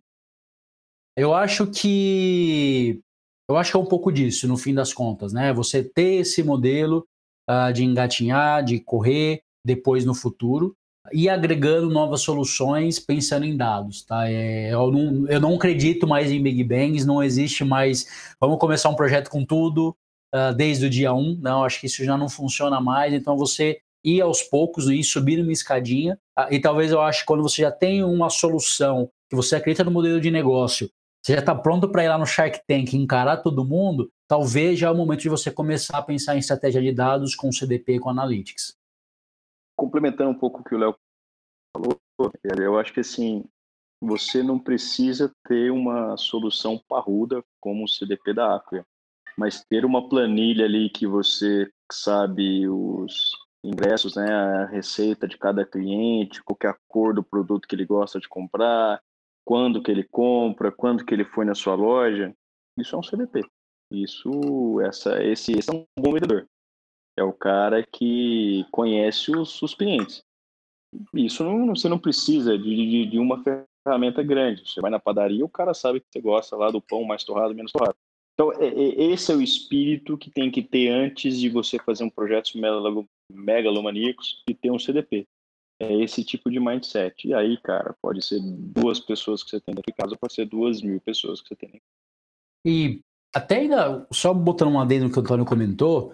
[1.17, 3.01] Eu acho que
[3.49, 5.53] eu acho que é um pouco disso, no fim das contas, né?
[5.53, 7.05] Você ter esse modelo
[7.49, 10.75] uh, de engatinhar, de correr depois no futuro
[11.11, 14.29] e agregando novas soluções pensando em dados, tá?
[14.29, 18.35] É, eu, não, eu não acredito mais em Big Bangs, não existe mais.
[18.39, 19.95] Vamos começar um projeto com tudo
[20.33, 21.39] uh, desde o dia 1.
[21.41, 23.13] Não, acho que isso já não funciona mais.
[23.13, 26.17] Então você ir aos poucos, ir subindo uma escadinha.
[26.39, 29.83] Uh, e talvez eu acho que quando você já tem uma solução que você acredita
[29.83, 30.89] no modelo de negócio
[31.23, 34.77] você já está pronto para ir lá no Shark Tank e encarar todo mundo, talvez
[34.77, 37.95] já é o momento de você começar a pensar em estratégia de dados com CDP
[37.95, 38.77] e com Analytics.
[39.77, 40.95] Complementando um pouco o que o Léo
[41.75, 41.97] falou,
[42.43, 43.45] eu acho que assim,
[44.01, 48.85] você não precisa ter uma solução parruda como o CDP da Acquia,
[49.37, 53.31] mas ter uma planilha ali que você sabe os
[53.63, 58.19] ingressos, né, a receita de cada cliente, qual é cor do produto que ele gosta
[58.19, 59.01] de comprar,
[59.45, 62.33] quando que ele compra, quando que ele foi na sua loja,
[62.77, 63.41] isso é um CDP.
[63.91, 66.47] Isso, essa, esse, esse é um bom vendedor.
[67.17, 70.23] É o cara que conhece os, os clientes.
[71.13, 73.43] Isso não, você não precisa de, de, de, uma
[73.85, 74.67] ferramenta grande.
[74.67, 77.53] Você vai na padaria, o cara sabe que você gosta lá do pão mais torrado,
[77.53, 77.95] menos torrado.
[78.33, 82.03] Então, é, é, esse é o espírito que tem que ter antes de você fazer
[82.03, 82.53] um projeto
[83.31, 85.27] megalomaníacos e ter um CDP
[85.83, 87.27] é esse tipo de mindset.
[87.27, 90.45] E aí, cara, pode ser duas pessoas que você tem dentro de casa, pode ser
[90.45, 91.81] duas mil pessoas que você tem.
[92.65, 93.01] E
[93.33, 96.13] até ainda, só botando uma adendo no que o Antônio comentou,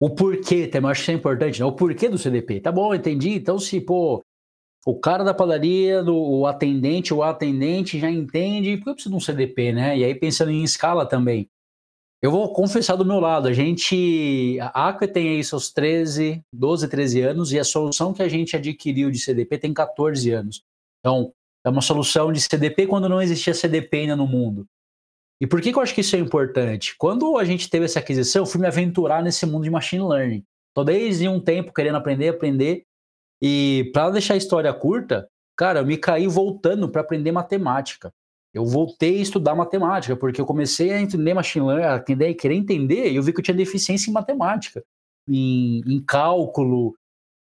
[0.00, 1.66] o porquê, também acho que é importante, né?
[1.66, 2.60] O porquê do CDP.
[2.60, 3.30] Tá bom, entendi.
[3.30, 4.22] Então, se, pô,
[4.86, 9.10] o cara da padaria, do, o atendente, o atendente já entende, por que eu preciso
[9.10, 9.96] de um CDP, né?
[9.96, 11.48] E aí, pensando em escala também.
[12.24, 16.88] Eu vou confessar do meu lado, a gente, a Aqua tem aí seus 13, 12,
[16.88, 20.62] 13 anos e a solução que a gente adquiriu de CDP tem 14 anos.
[21.00, 24.66] Então, é uma solução de CDP quando não existia CDP ainda no mundo.
[25.38, 26.96] E por que, que eu acho que isso é importante?
[26.96, 30.42] Quando a gente teve essa aquisição, eu fui me aventurar nesse mundo de machine learning.
[30.72, 32.86] Tô desde um tempo querendo aprender, aprender.
[33.42, 38.10] E para deixar a história curta, cara, eu me caí voltando para aprender matemática
[38.54, 43.10] eu voltei a estudar matemática, porque eu comecei a entender machine learning, a querer entender,
[43.10, 44.82] e eu vi que eu tinha deficiência em matemática,
[45.28, 46.94] em, em cálculo,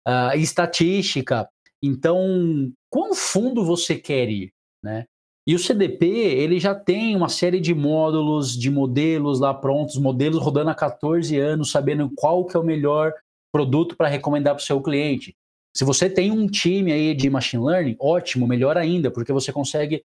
[0.07, 1.49] uh, em estatística.
[1.81, 4.51] Então, quão fundo você quer ir,
[4.83, 5.05] né?
[5.47, 10.39] E o CDP, ele já tem uma série de módulos, de modelos lá prontos, modelos
[10.39, 13.11] rodando há 14 anos, sabendo qual que é o melhor
[13.51, 15.35] produto para recomendar para o seu cliente.
[15.75, 20.03] Se você tem um time aí de machine learning, ótimo, melhor ainda, porque você consegue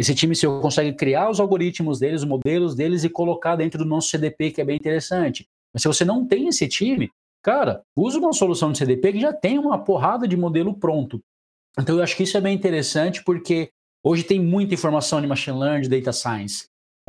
[0.00, 3.84] Esse time seu consegue criar os algoritmos deles, os modelos deles e colocar dentro do
[3.84, 5.46] nosso CDP, que é bem interessante.
[5.74, 7.10] Mas se você não tem esse time,
[7.42, 11.20] cara, usa uma solução de CDP que já tem uma porrada de modelo pronto.
[11.78, 13.72] Então eu acho que isso é bem interessante porque
[14.02, 16.64] hoje tem muita informação de machine learning, de data science.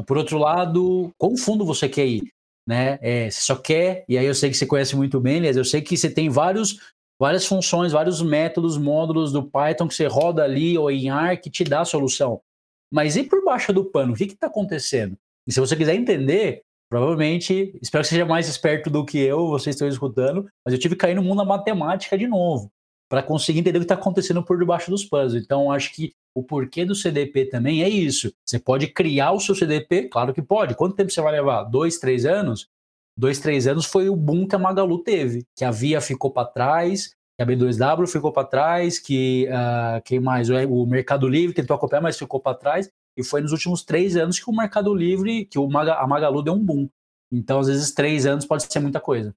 [0.06, 2.24] Por outro lado, quão fundo você quer ir?
[2.68, 3.00] Né?
[3.02, 5.64] É, você só quer, e aí eu sei que você conhece muito bem, Elias, eu
[5.64, 6.78] sei que você tem vários,
[7.18, 11.50] várias funções, vários métodos, módulos do Python que você roda ali ou em R que
[11.50, 12.42] te dá a solução.
[12.92, 14.14] Mas e por baixo do pano?
[14.14, 15.18] O que está acontecendo?
[15.48, 19.76] E se você quiser entender, provavelmente, espero que seja mais esperto do que eu, vocês
[19.76, 22.70] estão escutando, mas eu tive que cair no mundo da matemática de novo,
[23.10, 25.36] para conseguir entender o que está acontecendo por debaixo dos panos.
[25.36, 28.34] Então, acho que o porquê do CDP também é isso.
[28.46, 30.10] Você pode criar o seu CDP?
[30.10, 30.76] Claro que pode.
[30.76, 31.64] Quanto tempo você vai levar?
[31.64, 32.68] Dois, três anos?
[33.18, 36.48] Dois, três anos foi o boom que a Magalu teve, que a Via ficou para
[36.48, 40.50] trás, a B2W ficou para trás, que uh, quem mais?
[40.50, 42.90] O Mercado Livre tentou acompanhar, mas ficou para trás.
[43.18, 46.42] E foi nos últimos três anos que o Mercado Livre, que o Maga, a Magalu
[46.42, 46.90] deu um boom.
[47.32, 49.36] Então, às vezes, três anos pode ser muita coisa.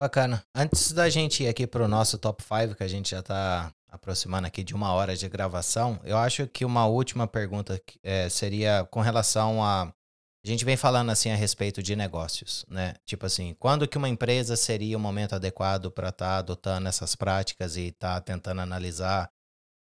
[0.00, 0.44] Bacana.
[0.54, 3.72] Antes da gente ir aqui para o nosso top 5, que a gente já está
[3.88, 8.86] aproximando aqui de uma hora de gravação, eu acho que uma última pergunta é, seria
[8.90, 9.92] com relação a.
[10.46, 12.94] A gente vem falando assim a respeito de negócios, né?
[13.04, 17.16] Tipo assim, quando que uma empresa seria o momento adequado para estar tá adotando essas
[17.16, 19.28] práticas e estar tá tentando analisar,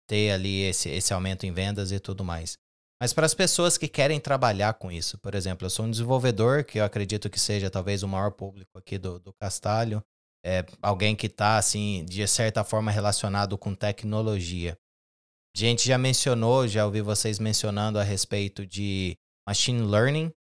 [0.07, 2.57] ter ali esse, esse aumento em vendas e tudo mais.
[2.99, 6.63] Mas para as pessoas que querem trabalhar com isso, por exemplo, eu sou um desenvolvedor,
[6.63, 10.03] que eu acredito que seja talvez o maior público aqui do, do Castalho,
[10.43, 14.76] é alguém que está, assim, de certa forma relacionado com tecnologia.
[15.55, 19.16] A gente já mencionou, já ouvi vocês mencionando a respeito de
[19.47, 20.34] machine learning,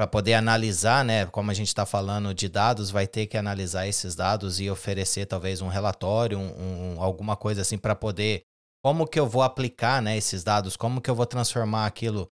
[0.00, 1.26] para poder analisar, né?
[1.26, 5.26] Como a gente está falando de dados, vai ter que analisar esses dados e oferecer
[5.26, 8.44] talvez um relatório, um, um alguma coisa assim para poder
[8.82, 12.30] como que eu vou aplicar né, esses dados, como que eu vou transformar aquilo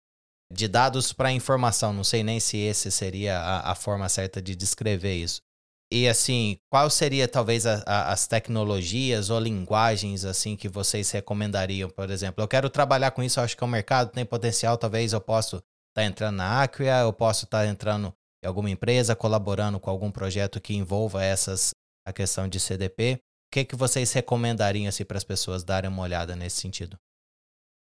[0.51, 1.93] de dados para informação.
[1.93, 5.41] Não sei nem se esse seria a, a, forma certa de descrever isso.
[5.89, 11.89] E assim, qual seria talvez a, a, as tecnologias ou linguagens assim que vocês recomendariam,
[11.89, 12.43] por exemplo?
[12.43, 16.03] Eu quero trabalhar com isso, acho que o mercado tem potencial, talvez eu possa tá
[16.03, 18.13] entrando na Acquia, eu posso estar tá entrando
[18.43, 21.71] em alguma empresa, colaborando com algum projeto que envolva essas
[22.05, 23.19] a questão de CDP
[23.53, 26.97] que, que vocês recomendariam assim, para as pessoas darem uma olhada nesse sentido?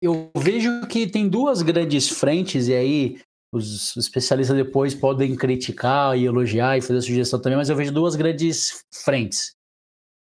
[0.02, 3.20] Eu vejo que tem duas grandes frentes, e aí
[3.54, 8.16] os especialistas depois podem criticar e elogiar e fazer sugestão também, mas eu vejo duas
[8.16, 9.54] grandes frentes.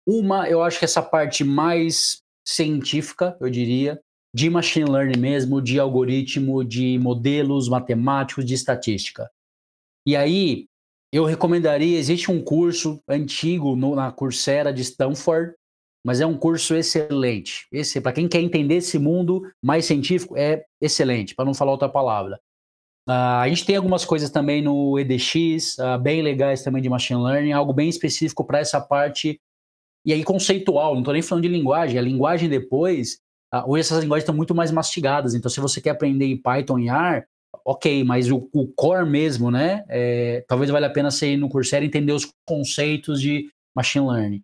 [0.08, 4.00] Uma, eu acho que essa parte mais científica, eu diria,
[4.34, 9.30] de machine learning mesmo, de algoritmo, de modelos matemáticos, de estatística.
[10.06, 10.68] E aí,
[11.12, 15.54] eu recomendaria, existe um curso antigo no, na Coursera de Stanford,
[16.06, 17.68] mas é um curso excelente.
[17.72, 21.90] Esse, para quem quer entender esse mundo mais científico, é excelente, para não falar outra
[21.90, 22.40] palavra.
[23.08, 27.22] Uh, a gente tem algumas coisas também no EDX, uh, bem legais também de machine
[27.22, 29.42] learning, algo bem específico para essa parte,
[30.06, 33.20] e aí conceitual, não estou nem falando de linguagem, a linguagem depois,
[33.66, 36.90] hoje essas linguagens estão muito mais mastigadas, então se você quer aprender em Python e
[36.90, 37.26] R,
[37.66, 39.84] ok, mas o, o core mesmo, né?
[39.88, 44.08] É, talvez valha a pena você ir no Coursera e entender os conceitos de machine
[44.08, 44.42] learning.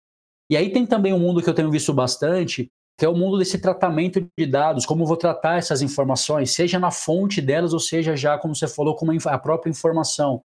[0.49, 3.37] E aí tem também um mundo que eu tenho visto bastante, que é o mundo
[3.37, 7.79] desse tratamento de dados, como eu vou tratar essas informações, seja na fonte delas, ou
[7.79, 10.41] seja já, como você falou, como a própria informação.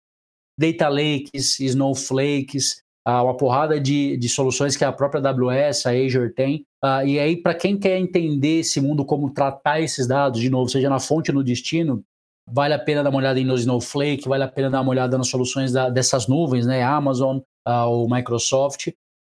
[0.59, 6.65] Data lakes, snowflakes, uma porrada de, de soluções que a própria AWS, a Azure tem.
[6.87, 10.69] Uh, e aí, para quem quer entender esse mundo, como tratar esses dados, de novo,
[10.69, 12.05] seja na fonte ou no destino,
[12.49, 15.29] Vale a pena dar uma olhada no Snowflake, vale a pena dar uma olhada nas
[15.29, 16.81] soluções da, dessas nuvens, né?
[16.83, 18.93] Amazon, uh, o Microsoft,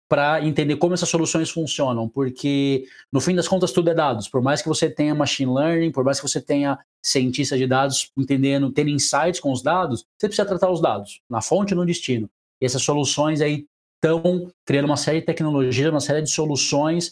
[0.08, 4.30] para entender como essas soluções funcionam, porque no fim das contas tudo é dados.
[4.30, 8.12] Por mais que você tenha machine learning, por mais que você tenha cientistas de dados
[8.18, 11.86] entendendo, tendo insights com os dados, você precisa tratar os dados na fonte e no
[11.86, 12.30] destino.
[12.62, 17.12] E essas soluções aí estão criando uma série de tecnologias, uma série de soluções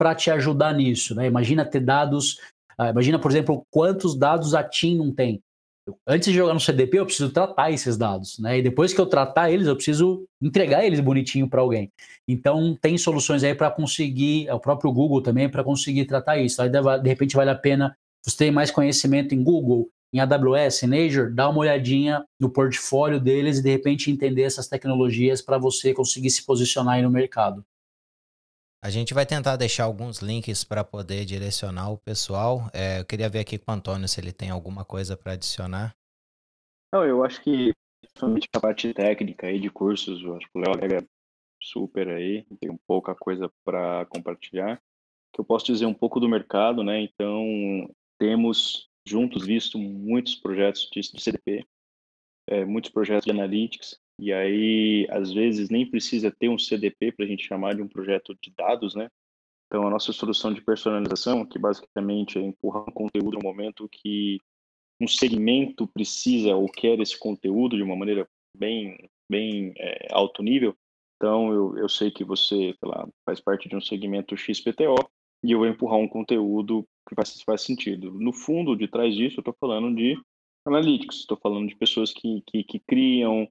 [0.00, 1.14] para te ajudar nisso.
[1.14, 1.26] Né?
[1.26, 2.38] Imagina ter dados
[2.80, 5.42] ah, imagina, por exemplo, quantos dados a TIM não tem.
[6.06, 8.58] Antes de jogar no CDP, eu preciso tratar esses dados, né?
[8.58, 11.92] E depois que eu tratar eles, eu preciso entregar eles bonitinho para alguém.
[12.26, 16.62] Então, tem soluções aí para conseguir, é o próprio Google também, para conseguir tratar isso.
[16.62, 17.94] Aí, de repente, vale a pena
[18.24, 23.20] você ter mais conhecimento em Google, em AWS, em Azure, dá uma olhadinha no portfólio
[23.20, 27.62] deles e, de repente, entender essas tecnologias para você conseguir se posicionar aí no mercado.
[28.82, 32.70] A gente vai tentar deixar alguns links para poder direcionar o pessoal.
[32.72, 35.94] É, eu queria ver aqui com o Antônio se ele tem alguma coisa para adicionar.
[36.90, 37.74] Não, eu acho que
[38.16, 41.06] somente a parte técnica aí de cursos, eu acho que o Léo é
[41.62, 44.80] super aí, tem pouca coisa para compartilhar.
[45.30, 47.02] Que eu posso dizer um pouco do mercado, né?
[47.02, 47.44] Então,
[48.18, 51.66] temos juntos visto muitos projetos de CDP,
[52.48, 57.24] é, muitos projetos de analytics, e aí, às vezes, nem precisa ter um CDP para
[57.24, 59.08] a gente chamar de um projeto de dados, né?
[59.66, 64.38] Então, a nossa solução de personalização, que basicamente é empurrar um conteúdo no momento que
[65.00, 70.76] um segmento precisa ou quer esse conteúdo de uma maneira bem, bem é, alto nível.
[71.16, 74.96] Então, eu, eu sei que você, lá, faz parte de um segmento XPTO
[75.42, 78.10] e eu vou empurrar um conteúdo que faz, faz sentido.
[78.10, 80.20] No fundo, de trás disso, eu estou falando de
[80.66, 83.48] analytics, estou falando de pessoas que, que, que criam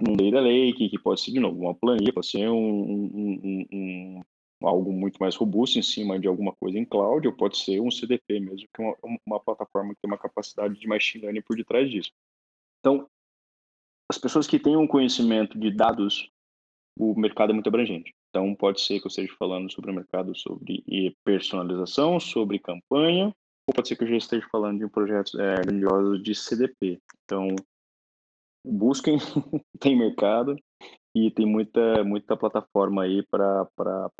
[0.00, 4.20] um data lake, que pode ser, de novo, uma planilha, pode ser um, um, um,
[4.62, 7.90] algo muito mais robusto em cima de alguma coisa em cloud, ou pode ser um
[7.90, 11.56] CDP mesmo, que é uma, uma plataforma que tem uma capacidade de machine learning por
[11.56, 12.10] detrás disso.
[12.80, 13.08] Então,
[14.10, 16.30] as pessoas que têm um conhecimento de dados,
[16.98, 18.14] o mercado é muito abrangente.
[18.28, 20.84] Então, pode ser que eu esteja falando sobre o mercado sobre
[21.24, 23.34] personalização, sobre campanha,
[23.66, 27.00] ou pode ser que eu já esteja falando de um projeto é, grandioso de CDP.
[27.24, 27.48] Então,
[28.64, 29.18] busquem,
[29.78, 30.56] tem mercado
[31.14, 33.68] e tem muita, muita plataforma aí para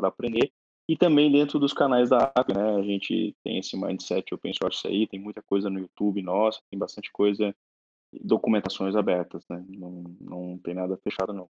[0.02, 0.52] aprender.
[0.88, 2.76] E também dentro dos canais da app, né?
[2.76, 6.78] A gente tem esse mindset open source aí, tem muita coisa no YouTube nossa, tem
[6.78, 7.54] bastante coisa,
[8.22, 9.64] documentações abertas, né?
[9.68, 11.48] Não, não tem nada fechado, não.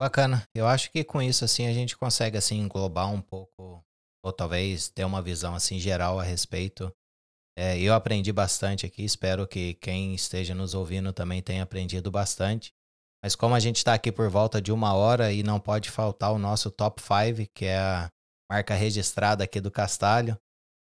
[0.00, 0.46] Bacana.
[0.54, 3.84] Eu acho que com isso, assim, a gente consegue, assim, englobar um pouco,
[4.24, 6.92] ou talvez ter uma visão, assim, geral a respeito
[7.56, 12.72] é, eu aprendi bastante aqui, espero que quem esteja nos ouvindo também tenha aprendido bastante.
[13.22, 16.32] Mas como a gente está aqui por volta de uma hora e não pode faltar
[16.32, 18.10] o nosso top 5, que é a
[18.50, 20.36] marca registrada aqui do Castalho.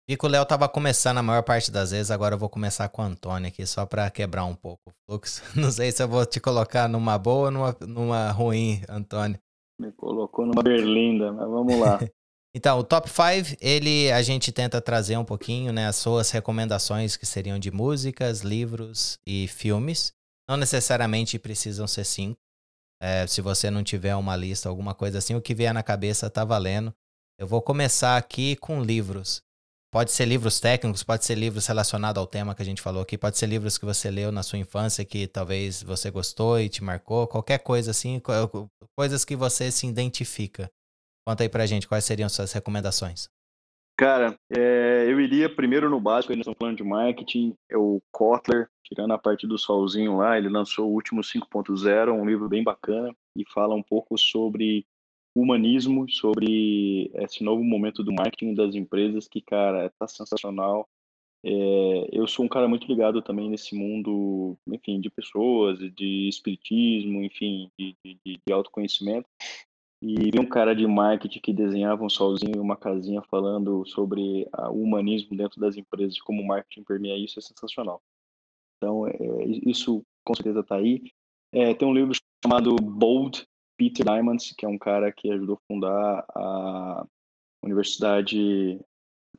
[0.08, 3.02] Que o Léo estava começando a maior parte das vezes, agora eu vou começar com
[3.02, 5.42] o Antônio aqui, só para quebrar um pouco o fluxo.
[5.56, 9.38] Não sei se eu vou te colocar numa boa ou numa, numa ruim, Antônio.
[9.80, 11.98] Me colocou numa berlinda, mas vamos lá.
[12.56, 17.16] Então, o top 5, ele a gente tenta trazer um pouquinho, né, as suas recomendações
[17.16, 20.12] que seriam de músicas, livros e filmes.
[20.48, 22.38] Não necessariamente precisam ser cinco.
[23.02, 26.30] É, se você não tiver uma lista, alguma coisa assim, o que vier na cabeça
[26.30, 26.94] tá valendo.
[27.38, 29.42] Eu vou começar aqui com livros.
[29.92, 33.16] Pode ser livros técnicos, pode ser livros relacionados ao tema que a gente falou aqui,
[33.16, 36.82] pode ser livros que você leu na sua infância que talvez você gostou e te
[36.82, 38.20] marcou, qualquer coisa assim,
[38.96, 40.70] coisas que você se identifica.
[41.26, 43.28] Conta aí pra gente quais seriam suas recomendações.
[43.96, 48.68] Cara, é, eu iria primeiro no básico, eles estão falando de marketing, é o Kotler,
[48.82, 53.14] tirando a parte do solzinho lá, ele lançou o último 5.0, um livro bem bacana,
[53.36, 54.84] e fala um pouco sobre
[55.34, 60.88] humanismo, sobre esse novo momento do marketing das empresas, que, cara, tá sensacional.
[61.44, 67.22] É, eu sou um cara muito ligado também nesse mundo, enfim, de pessoas, de espiritismo,
[67.22, 69.28] enfim, de, de, de autoconhecimento.
[70.06, 74.46] E vi um cara de marketing que desenhava um solzinho e uma casinha falando sobre
[74.70, 78.02] o humanismo dentro das empresas, como o marketing permeia isso, é sensacional.
[78.76, 79.14] Então, é,
[79.64, 81.04] isso com certeza está aí.
[81.50, 82.12] É, tem um livro
[82.44, 83.46] chamado Bold,
[83.78, 87.06] Peter Diamonds, que é um cara que ajudou a fundar a
[87.62, 88.78] universidade,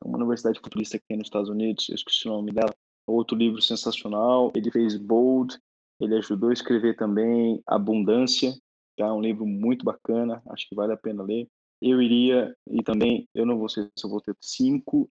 [0.03, 2.73] uma universidade futurista aqui nos Estados Unidos, eu esqueci o nome dela.
[3.05, 5.59] Outro livro sensacional, ele fez Bold,
[5.99, 8.51] ele ajudou a escrever também Abundância,
[8.97, 9.13] Tá?
[9.13, 11.47] Um livro muito bacana, acho que vale a pena ler.
[11.81, 15.09] Eu iria, e também, eu não vou ser se eu vou ter cinco,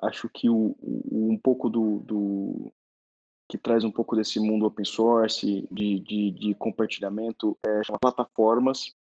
[0.00, 2.72] acho que o, o, um pouco do, do,
[3.48, 8.94] que traz um pouco desse mundo open source, de, de, de compartilhamento, é chama Plataformas.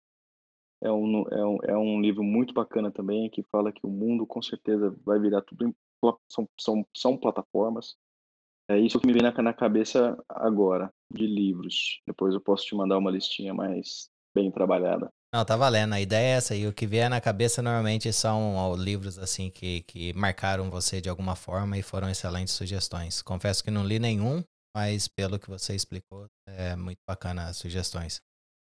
[0.81, 4.25] É um, é, um, é um livro muito bacana também, que fala que o mundo
[4.25, 5.75] com certeza vai virar tudo em,
[6.27, 7.95] são, são, são plataformas.
[8.67, 12.01] É isso que me vem na, na cabeça agora, de livros.
[12.07, 15.09] Depois eu posso te mandar uma listinha mais bem trabalhada.
[15.33, 15.93] Não, tá valendo.
[15.93, 16.55] A ideia é essa.
[16.55, 21.09] E o que vier na cabeça normalmente são livros assim que, que marcaram você de
[21.09, 23.21] alguma forma e foram excelentes sugestões.
[23.21, 24.43] Confesso que não li nenhum,
[24.75, 28.19] mas pelo que você explicou, é muito bacana as sugestões.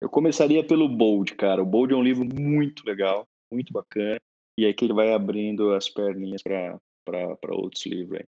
[0.01, 1.63] Eu começaria pelo Bold, cara.
[1.63, 4.19] O Bold é um livro muito legal, muito bacana.
[4.59, 8.27] E aí que ele vai abrindo as perninhas para outros livros aí.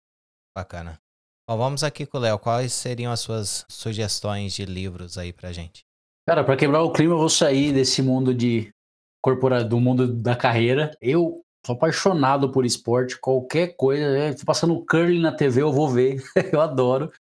[0.55, 0.99] Bacana.
[1.47, 2.39] Bom, vamos aqui com o Léo.
[2.39, 5.85] Quais seriam as suas sugestões de livros aí pra gente?
[6.27, 8.73] Cara, para quebrar o clima, eu vou sair desse mundo de
[9.21, 10.97] corpora do mundo da carreira.
[10.99, 14.33] Eu sou apaixonado por esporte, qualquer coisa, né?
[14.33, 16.19] Tô passando curling na TV, eu vou ver.
[16.51, 17.11] eu adoro.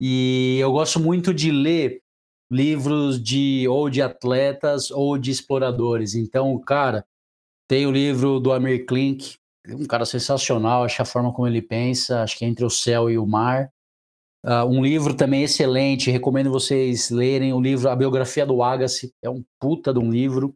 [0.00, 2.00] E eu gosto muito de ler
[2.50, 6.14] livros de ou de atletas ou de exploradores.
[6.14, 7.04] Então, cara,
[7.68, 9.36] tem o livro do Amir Klink,
[9.74, 13.10] um cara sensacional, acho a forma como ele pensa, acho que é entre o céu
[13.10, 13.70] e o mar.
[14.44, 19.28] Uh, um livro também excelente, recomendo vocês lerem o livro A Biografia do Agassi, é
[19.28, 20.54] um puta de um livro.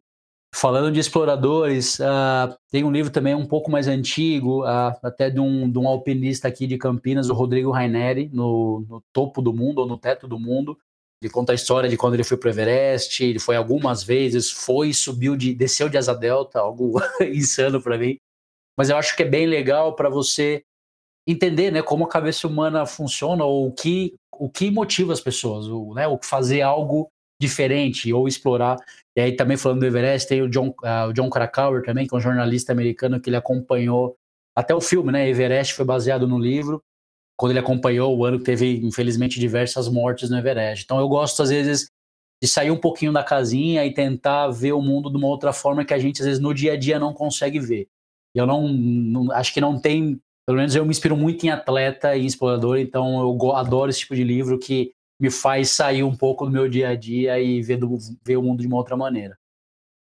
[0.53, 5.39] Falando de exploradores, uh, tem um livro também um pouco mais antigo, uh, até de
[5.39, 9.79] um, de um, alpinista aqui de Campinas, o Rodrigo Raineri, no, no, topo do mundo,
[9.79, 10.77] ou no teto do mundo.
[11.21, 14.49] Ele conta a história de quando ele foi para o Everest, ele foi algumas vezes,
[14.49, 18.17] foi, subiu, de, desceu de asa delta, algo insano para mim.
[18.81, 20.63] Mas eu acho que é bem legal para você
[21.27, 25.67] entender né, como a cabeça humana funciona, ou o que, o que motiva as pessoas,
[25.67, 27.07] o, né, fazer algo
[27.39, 28.77] diferente ou explorar.
[29.15, 32.15] E aí também falando do Everest, tem o John, uh, o John Krakauer também, que
[32.15, 34.15] é um jornalista americano que ele acompanhou
[34.55, 35.29] até o filme, né?
[35.29, 36.81] Everest foi baseado no livro,
[37.37, 40.85] quando ele acompanhou o ano que teve, infelizmente, diversas mortes no Everest.
[40.85, 41.91] Então eu gosto, às vezes,
[42.41, 45.85] de sair um pouquinho da casinha e tentar ver o mundo de uma outra forma
[45.85, 47.87] que a gente, às vezes, no dia a dia não consegue ver.
[48.33, 52.15] Eu não, não acho que não tem, pelo menos eu me inspiro muito em atleta
[52.15, 56.45] e explorador, então eu adoro esse tipo de livro que me faz sair um pouco
[56.45, 59.37] do meu dia a dia e ver, do, ver o mundo de uma outra maneira.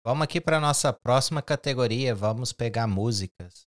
[0.06, 3.68] Vamos aqui para nossa próxima categoria, vamos pegar músicas.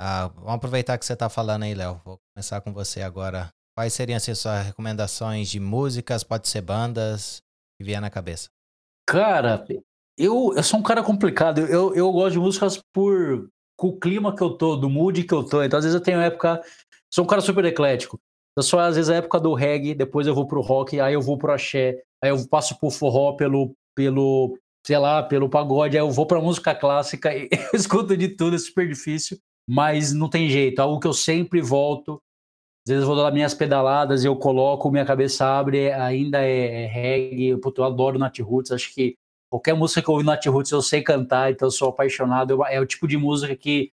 [0.00, 2.00] Ah, vamos aproveitar que você está falando aí, Léo.
[2.04, 3.50] Vou começar com você agora.
[3.76, 6.24] Quais seriam assim, suas recomendações de músicas?
[6.24, 7.40] Pode ser bandas
[7.78, 8.48] que vier na cabeça.
[9.06, 9.64] Cara,
[10.18, 11.60] eu, eu sou um cara complicado.
[11.60, 13.48] Eu, eu gosto de músicas por
[13.80, 15.62] com o clima que eu tô, do mood que eu tô.
[15.62, 16.60] Então, às vezes eu tenho época.
[17.10, 18.20] Sou um cara super eclético.
[18.54, 21.22] Eu sou, às vezes, a época do reggae, depois eu vou pro rock, aí eu
[21.22, 26.02] vou pro axé, aí eu passo pro forró, pelo, pelo sei lá, pelo pagode, aí
[26.02, 30.50] eu vou pra música clássica, eu escuto de tudo, é super difícil, mas não tem
[30.50, 32.20] jeito, algo que eu sempre volto,
[32.86, 36.84] às vezes eu vou dar minhas pedaladas e eu coloco, minha cabeça abre, ainda é,
[36.84, 39.16] é reggae, eu, eu adoro Nat Roots, acho que
[39.50, 42.64] qualquer música que eu ouvi Nat Roots eu sei cantar, então eu sou apaixonado, eu,
[42.64, 43.92] é o tipo de música que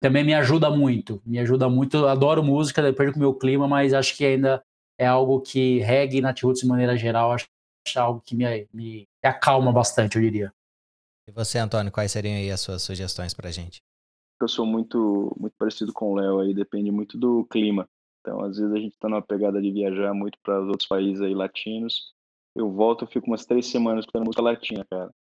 [0.00, 1.22] também me ajuda muito.
[1.24, 2.06] Me ajuda muito.
[2.06, 4.62] Adoro música, depende do meu clima, mas acho que ainda
[4.98, 7.46] é algo que reggae na Roots, de maneira geral, acho,
[7.86, 10.52] acho algo que me, me acalma bastante, eu diria.
[11.28, 13.78] E você, Antônio, quais seriam aí as suas sugestões pra gente?
[14.40, 17.88] Eu sou muito, muito parecido com o Léo aí, depende muito do clima.
[18.20, 21.20] Então, às vezes a gente tá numa pegada de viajar muito para os outros países
[21.20, 22.12] aí latinos.
[22.58, 25.14] Eu volto, eu fico umas três semanas escutando música latina, cara.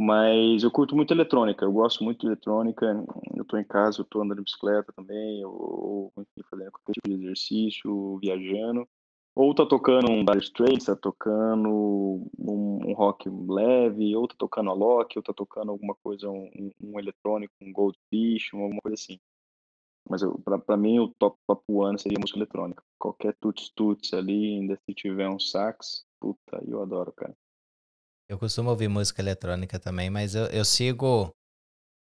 [0.00, 2.86] Mas eu curto muito eletrônica, eu gosto muito de eletrônica.
[3.34, 7.08] Eu estou em casa, eu estou andando de bicicleta também, ou enfim, fazendo qualquer tipo
[7.08, 8.88] de exercício, viajando.
[9.34, 14.70] Ou tá tocando um Dire Straits, tá tocando um, um, rock leve, ou tá tocando
[14.70, 19.18] a Loki, ou tá tocando alguma coisa, um, um eletrônico, um Goldfish, alguma coisa assim.
[20.08, 20.22] Mas
[20.64, 22.84] para mim o top, top one seria música eletrônica.
[22.98, 27.34] Qualquer tuts-tuts ali, ainda se tiver um sax, puta, eu adoro, cara.
[28.28, 31.34] Eu costumo ouvir música eletrônica também, mas eu, eu sigo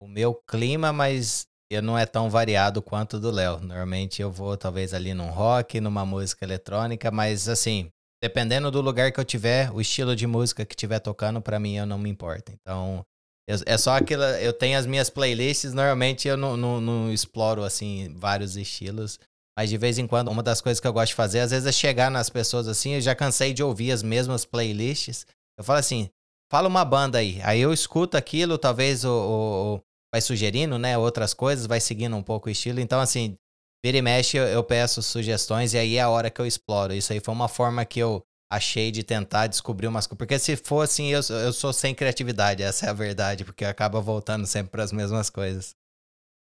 [0.02, 3.60] o meu clima, mas eu não é tão variado quanto o do Léo.
[3.60, 7.90] Normalmente eu vou talvez ali num rock, numa música eletrônica, mas assim,
[8.22, 11.76] dependendo do lugar que eu tiver, o estilo de música que estiver tocando, para mim
[11.76, 12.52] eu não me importa.
[12.52, 13.06] Então,
[13.48, 14.24] eu, é só aquilo.
[14.24, 19.20] Eu tenho as minhas playlists, normalmente eu não, não, não, exploro assim vários estilos.
[19.58, 21.66] Mas de vez em quando, uma das coisas que eu gosto de fazer, às vezes,
[21.66, 22.96] é chegar nas pessoas assim.
[22.96, 25.26] Eu já cansei de ouvir as mesmas playlists.
[25.58, 26.10] Eu falo assim:
[26.52, 27.40] fala uma banda aí.
[27.44, 29.82] Aí eu escuto aquilo, talvez o, o,
[30.14, 32.80] vai sugerindo, né, outras coisas, vai seguindo um pouco o estilo.
[32.80, 33.38] Então, assim,
[33.84, 36.94] vira e mexe, eu, eu, peço sugestões e aí é a hora que eu exploro.
[36.94, 40.18] Isso aí foi uma forma que eu achei de tentar descobrir umas coisas.
[40.18, 44.00] Porque se for assim, eu, eu sou sem criatividade, essa é a verdade, porque acaba
[44.02, 45.76] voltando sempre para as mesmas coisas.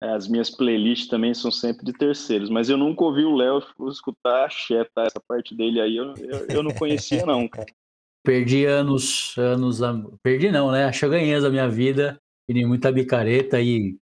[0.02, 3.62] É, as minhas playlists também são sempre de terceiros, mas eu nunca ouvi o Léo
[3.89, 5.04] escutar a tá?
[5.04, 7.68] Essa parte dele aí eu, eu, eu não conhecia, não, cara.
[8.24, 9.80] Perdi anos, anos,
[10.22, 10.91] perdi não, né?
[11.02, 13.97] Eu ganhei da minha vida, fiz muita bicareta e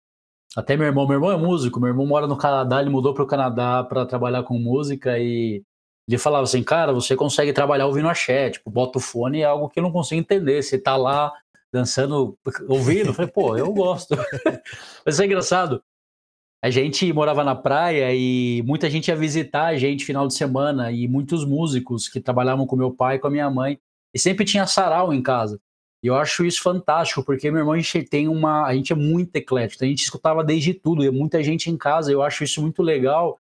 [0.56, 3.22] até meu irmão, meu irmão é músico, meu irmão mora no Canadá, ele mudou para
[3.22, 5.62] o Canadá para trabalhar com música e
[6.08, 9.68] ele falava assim, cara, você consegue trabalhar ouvindo axé, tipo, bota o fone é algo
[9.68, 11.30] que eu não consigo entender, você tá lá
[11.72, 12.38] dançando,
[12.68, 14.16] ouvindo, falei, pô, eu gosto.
[15.04, 15.82] Mas é engraçado,
[16.62, 20.90] a gente morava na praia e muita gente ia visitar a gente final de semana
[20.90, 23.78] e muitos músicos que trabalhavam com meu pai e com a minha mãe
[24.12, 25.60] e sempre tinha sarau em casa.
[26.02, 28.66] E eu acho isso fantástico, porque meu irmão, a gente tem uma.
[28.66, 32.12] A gente é muito eclético, a gente escutava desde tudo, e muita gente em casa,
[32.12, 33.40] eu acho isso muito legal.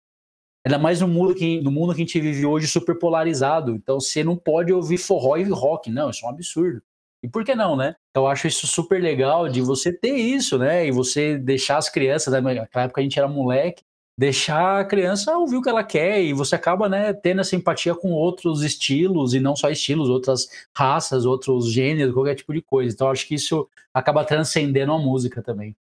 [0.67, 3.73] Ainda mais no mundo que, no mundo que a gente vive hoje super polarizado.
[3.75, 6.83] Então você não pode ouvir forró e rock, não, isso é um absurdo.
[7.25, 7.97] E por que não, né?
[8.11, 10.87] Então, eu acho isso super legal de você ter isso, né?
[10.87, 12.41] E você deixar as crianças, né?
[12.43, 13.83] naquela época a gente era moleque,
[14.17, 17.95] deixar a criança ouvir o que ela quer e você acaba, né, tendo essa empatia
[17.95, 20.47] com outros estilos e não só estilos, outras
[20.77, 22.95] raças, outros gêneros, qualquer tipo de coisa.
[22.95, 25.75] Então acho que isso acaba transcendendo a música também.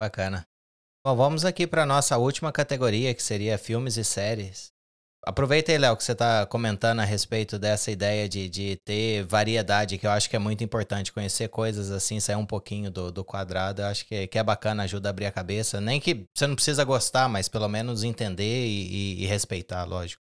[0.00, 0.46] Bacana.
[1.04, 4.73] Bom, vamos aqui para nossa última categoria, que seria filmes e séries.
[5.26, 9.96] Aproveita aí, Léo, que você está comentando a respeito dessa ideia de, de ter variedade,
[9.96, 11.12] que eu acho que é muito importante.
[11.12, 14.82] Conhecer coisas assim, sair um pouquinho do, do quadrado, eu acho que, que é bacana,
[14.82, 15.80] ajuda a abrir a cabeça.
[15.80, 20.22] Nem que você não precisa gostar, mas pelo menos entender e, e, e respeitar, lógico.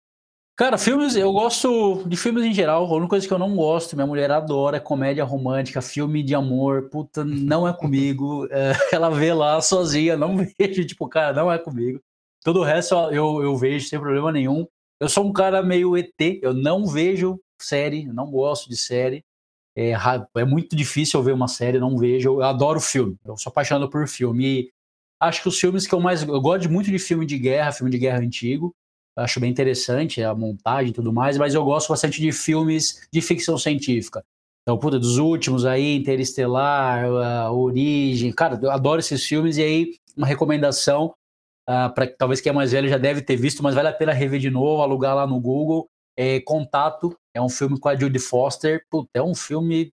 [0.55, 2.85] Cara, filmes, eu gosto de filmes em geral.
[2.85, 6.35] A única coisa que eu não gosto, minha mulher adora é comédia romântica, filme de
[6.35, 6.89] amor.
[6.89, 8.47] Puta, não é comigo.
[8.51, 11.99] É, ela vê lá sozinha, não vejo, tipo, cara, não é comigo.
[12.43, 14.67] Todo o resto eu, eu vejo sem problema nenhum.
[15.01, 19.25] Eu sou um cara meio ET, eu não vejo série, não gosto de série.
[19.75, 19.93] É,
[20.35, 22.29] é muito difícil eu ver uma série, não vejo.
[22.29, 24.45] Eu adoro filme, eu sou apaixonado por filme.
[24.45, 24.71] E
[25.19, 26.21] acho que os filmes que eu mais.
[26.21, 28.75] Eu gosto muito de filme de guerra, filme de guerra antigo.
[29.17, 33.21] acho bem interessante a montagem e tudo mais, mas eu gosto bastante de filmes de
[33.21, 34.23] ficção científica.
[34.61, 38.31] Então, puta, dos últimos aí, Interestelar, Origem.
[38.31, 41.15] Cara, eu adoro esses filmes e aí uma recomendação
[41.69, 43.93] uh, ah, para talvez quem é mais velho já deve ter visto, mas vale a
[43.93, 45.87] pena rever de novo, alugar lá no Google.
[46.17, 48.85] É, Contato é um filme com a Judy Foster.
[48.89, 49.91] Puta, é um filme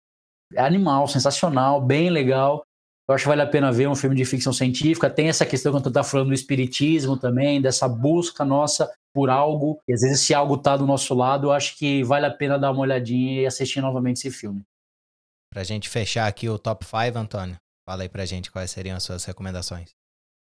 [0.57, 2.63] animal, sensacional, bem legal.
[3.07, 5.09] Eu acho que vale a pena ver um filme de ficção científica.
[5.09, 9.79] Tem essa questão que eu estou falando do espiritismo também, dessa busca nossa por algo.
[9.87, 11.47] E às vezes esse algo está do nosso lado.
[11.47, 14.63] Eu acho que vale a pena dar uma olhadinha e assistir novamente esse filme.
[15.53, 17.55] Pra gente fechar aqui o top 5, Antônio,
[17.87, 19.91] fala aí pra gente quais seriam as suas recomendações.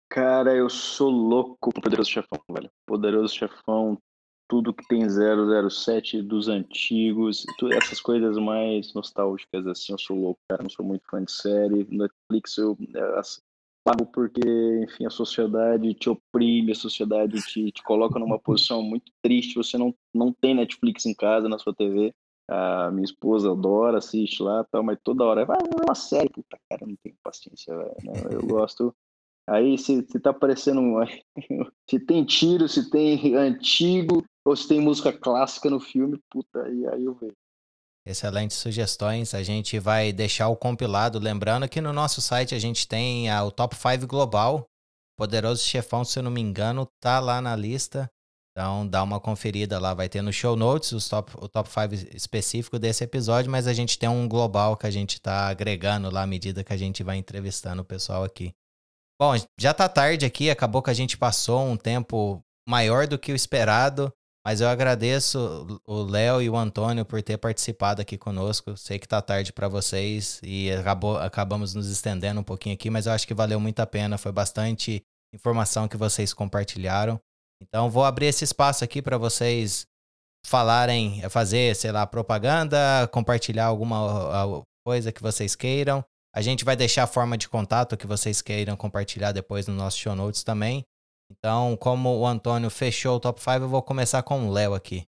[0.10, 2.70] Cara, eu sou louco pro Poderoso Chefão, velho.
[2.86, 3.98] Poderoso Chefão,
[4.48, 7.44] tudo que tem 007 dos antigos,
[7.74, 10.64] essas coisas mais nostálgicas, assim, eu sou louco, cara.
[10.64, 11.88] Não sou muito fã de série.
[11.90, 13.22] Netflix eu é,
[13.84, 14.42] pago porque,
[14.84, 19.56] enfim, a sociedade te oprime, a sociedade te, te coloca numa posição muito triste.
[19.56, 22.14] Você não, não tem Netflix em casa, na sua TV.
[22.48, 26.30] A minha esposa adora, assiste lá tal, mas toda hora vai ver uma série.
[26.30, 27.96] Puta, cara, não tenho paciência, velho.
[28.04, 28.14] Né?
[28.32, 28.96] Eu gosto
[29.48, 30.82] Aí se, se tá aparecendo
[31.90, 36.88] se tem tiro, se tem antigo, ou se tem música clássica no filme, puta, aí,
[36.88, 37.36] aí eu vejo.
[38.06, 39.34] Excelentes sugestões.
[39.34, 41.18] A gente vai deixar o compilado.
[41.18, 44.68] Lembrando que no nosso site a gente tem a, o Top 5 Global.
[45.18, 48.08] Poderoso Chefão, se eu não me engano, tá lá na lista.
[48.52, 49.94] Então dá uma conferida lá.
[49.96, 53.74] Vai ter no show notes os top, o top 5 específico desse episódio, mas a
[53.74, 57.02] gente tem um global que a gente tá agregando lá à medida que a gente
[57.02, 58.54] vai entrevistando o pessoal aqui.
[59.20, 63.32] Bom, já tá tarde aqui, acabou que a gente passou um tempo maior do que
[63.32, 64.12] o esperado,
[64.46, 68.76] mas eu agradeço o Léo e o Antônio por ter participado aqui conosco.
[68.76, 73.06] Sei que tá tarde para vocês e acabou, acabamos nos estendendo um pouquinho aqui, mas
[73.06, 75.02] eu acho que valeu muito a pena, foi bastante
[75.34, 77.18] informação que vocês compartilharam.
[77.62, 79.88] Então vou abrir esse espaço aqui para vocês
[80.46, 86.04] falarem, fazer, sei lá, propaganda, compartilhar alguma coisa que vocês queiram.
[86.36, 89.98] A gente vai deixar a forma de contato que vocês queiram compartilhar depois no nosso
[89.98, 90.84] show notes também.
[91.32, 95.08] Então, como o Antônio fechou o top 5, eu vou começar com o Léo aqui.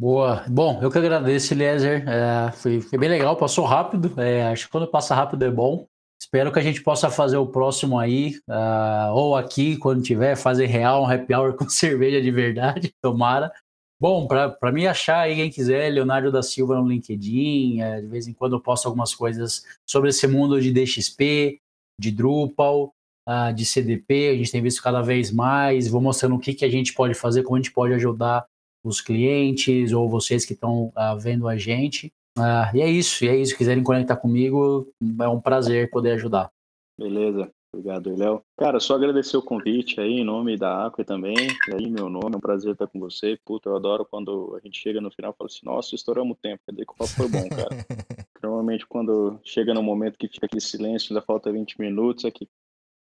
[0.00, 0.44] Boa.
[0.48, 2.08] Bom, eu que agradeço, Eliezer.
[2.08, 4.14] É, foi, foi, bem legal, passou rápido.
[4.20, 5.88] É, acho que quando passa rápido é bom.
[6.22, 10.66] Espero que a gente possa fazer o próximo aí, uh, ou aqui, quando tiver, fazer
[10.66, 13.52] real, um happy hour com cerveja de verdade, tomara.
[14.04, 18.28] Bom, para me achar aí, quem quiser, Leonardo da Silva no LinkedIn, é, de vez
[18.28, 21.58] em quando eu posto algumas coisas sobre esse mundo de DXP,
[21.98, 22.92] de Drupal,
[23.26, 26.66] uh, de CDP, a gente tem visto cada vez mais, vou mostrando o que, que
[26.66, 28.44] a gente pode fazer, como a gente pode ajudar
[28.84, 32.12] os clientes ou vocês que estão uh, vendo a gente.
[32.38, 34.86] Uh, e é isso, e é isso, se quiserem conectar comigo,
[35.18, 36.50] é um prazer poder ajudar.
[36.98, 37.50] Beleza.
[37.74, 38.40] Obrigado, Léo.
[38.56, 41.34] Cara, só agradecer o convite aí, em nome da Aqua também.
[41.68, 43.36] E aí, meu nome, é um prazer estar com você.
[43.44, 46.40] Puta, eu adoro quando a gente chega no final e fala assim, nossa, estouramos o
[46.40, 47.68] tempo, quer dizer que o papo foi bom, cara.
[48.40, 52.48] Normalmente, quando chega no momento que fica aquele silêncio, ainda falta 20 minutos, é que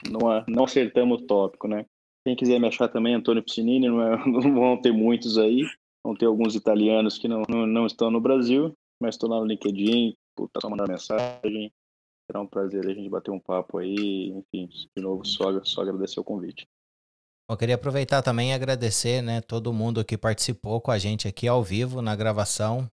[0.06, 1.86] não, não acertamos o tópico, né?
[2.26, 5.62] Quem quiser me achar também, Antônio Piscinini, não, é, não vão ter muitos aí.
[6.04, 9.46] Vão ter alguns italianos que não, não, não estão no Brasil, mas estou lá no
[9.46, 11.72] LinkedIn, puta, só mandar mensagem,
[12.30, 14.28] Será um prazer a gente bater um papo aí.
[14.28, 16.68] Enfim, de novo, só, só agradecer o convite.
[17.50, 21.48] Eu queria aproveitar também e agradecer, né, todo mundo que participou com a gente aqui
[21.48, 22.86] ao vivo na gravação.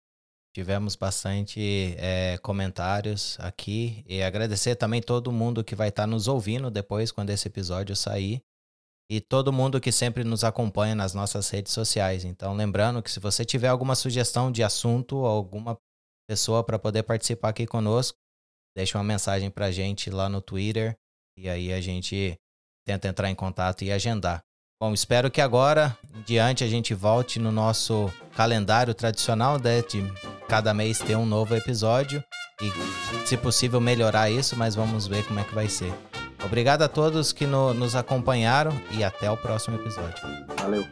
[0.55, 6.69] Tivemos bastante é, comentários aqui e agradecer também todo mundo que vai estar nos ouvindo
[6.69, 8.39] depois quando esse episódio sair
[9.09, 12.23] e todo mundo que sempre nos acompanha nas nossas redes sociais.
[12.23, 15.75] Então, lembrando que se você tiver alguma sugestão de assunto alguma
[16.29, 18.17] pessoa para poder participar aqui conosco,
[18.75, 20.95] deixa uma mensagem pra gente lá no Twitter
[21.37, 22.37] e aí a gente
[22.85, 24.41] tenta entrar em contato e agendar.
[24.81, 30.03] Bom, espero que agora em diante a gente volte no nosso calendário tradicional né, de
[30.47, 32.23] cada mês ter um novo episódio
[32.61, 35.93] e, se possível, melhorar isso, mas vamos ver como é que vai ser.
[36.43, 40.21] Obrigado a todos que no, nos acompanharam e até o próximo episódio.
[40.57, 40.85] Valeu.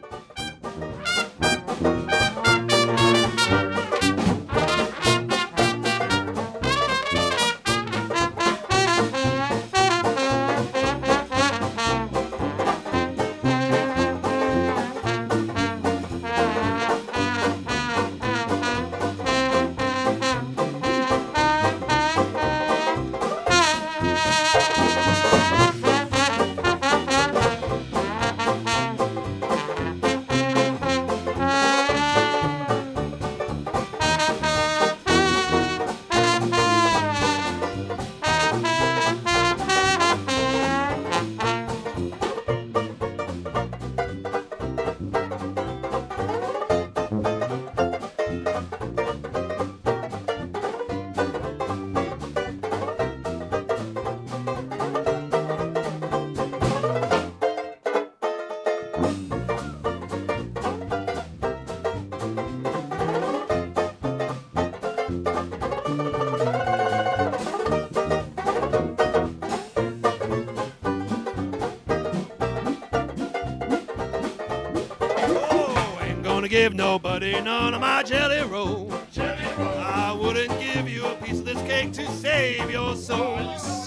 [76.72, 78.90] Give nobody none of my jelly roll.
[79.18, 83.36] I wouldn't give you a piece of this cake to save your soul.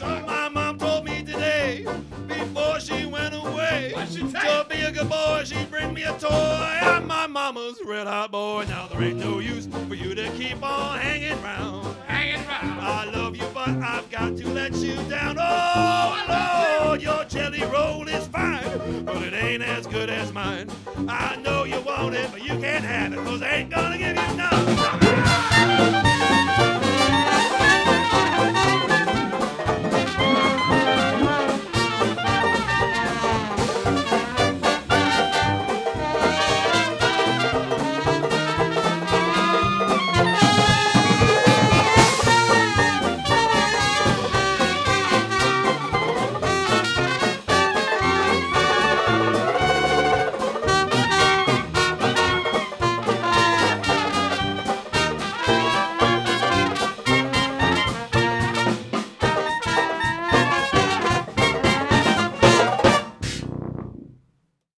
[0.01, 1.87] My mom told me today,
[2.27, 6.29] before she went away, to be a good boy, she'd bring me a toy.
[6.29, 8.65] I'm my mama's red hot boy.
[8.67, 10.94] Now there ain't no use for you to keep on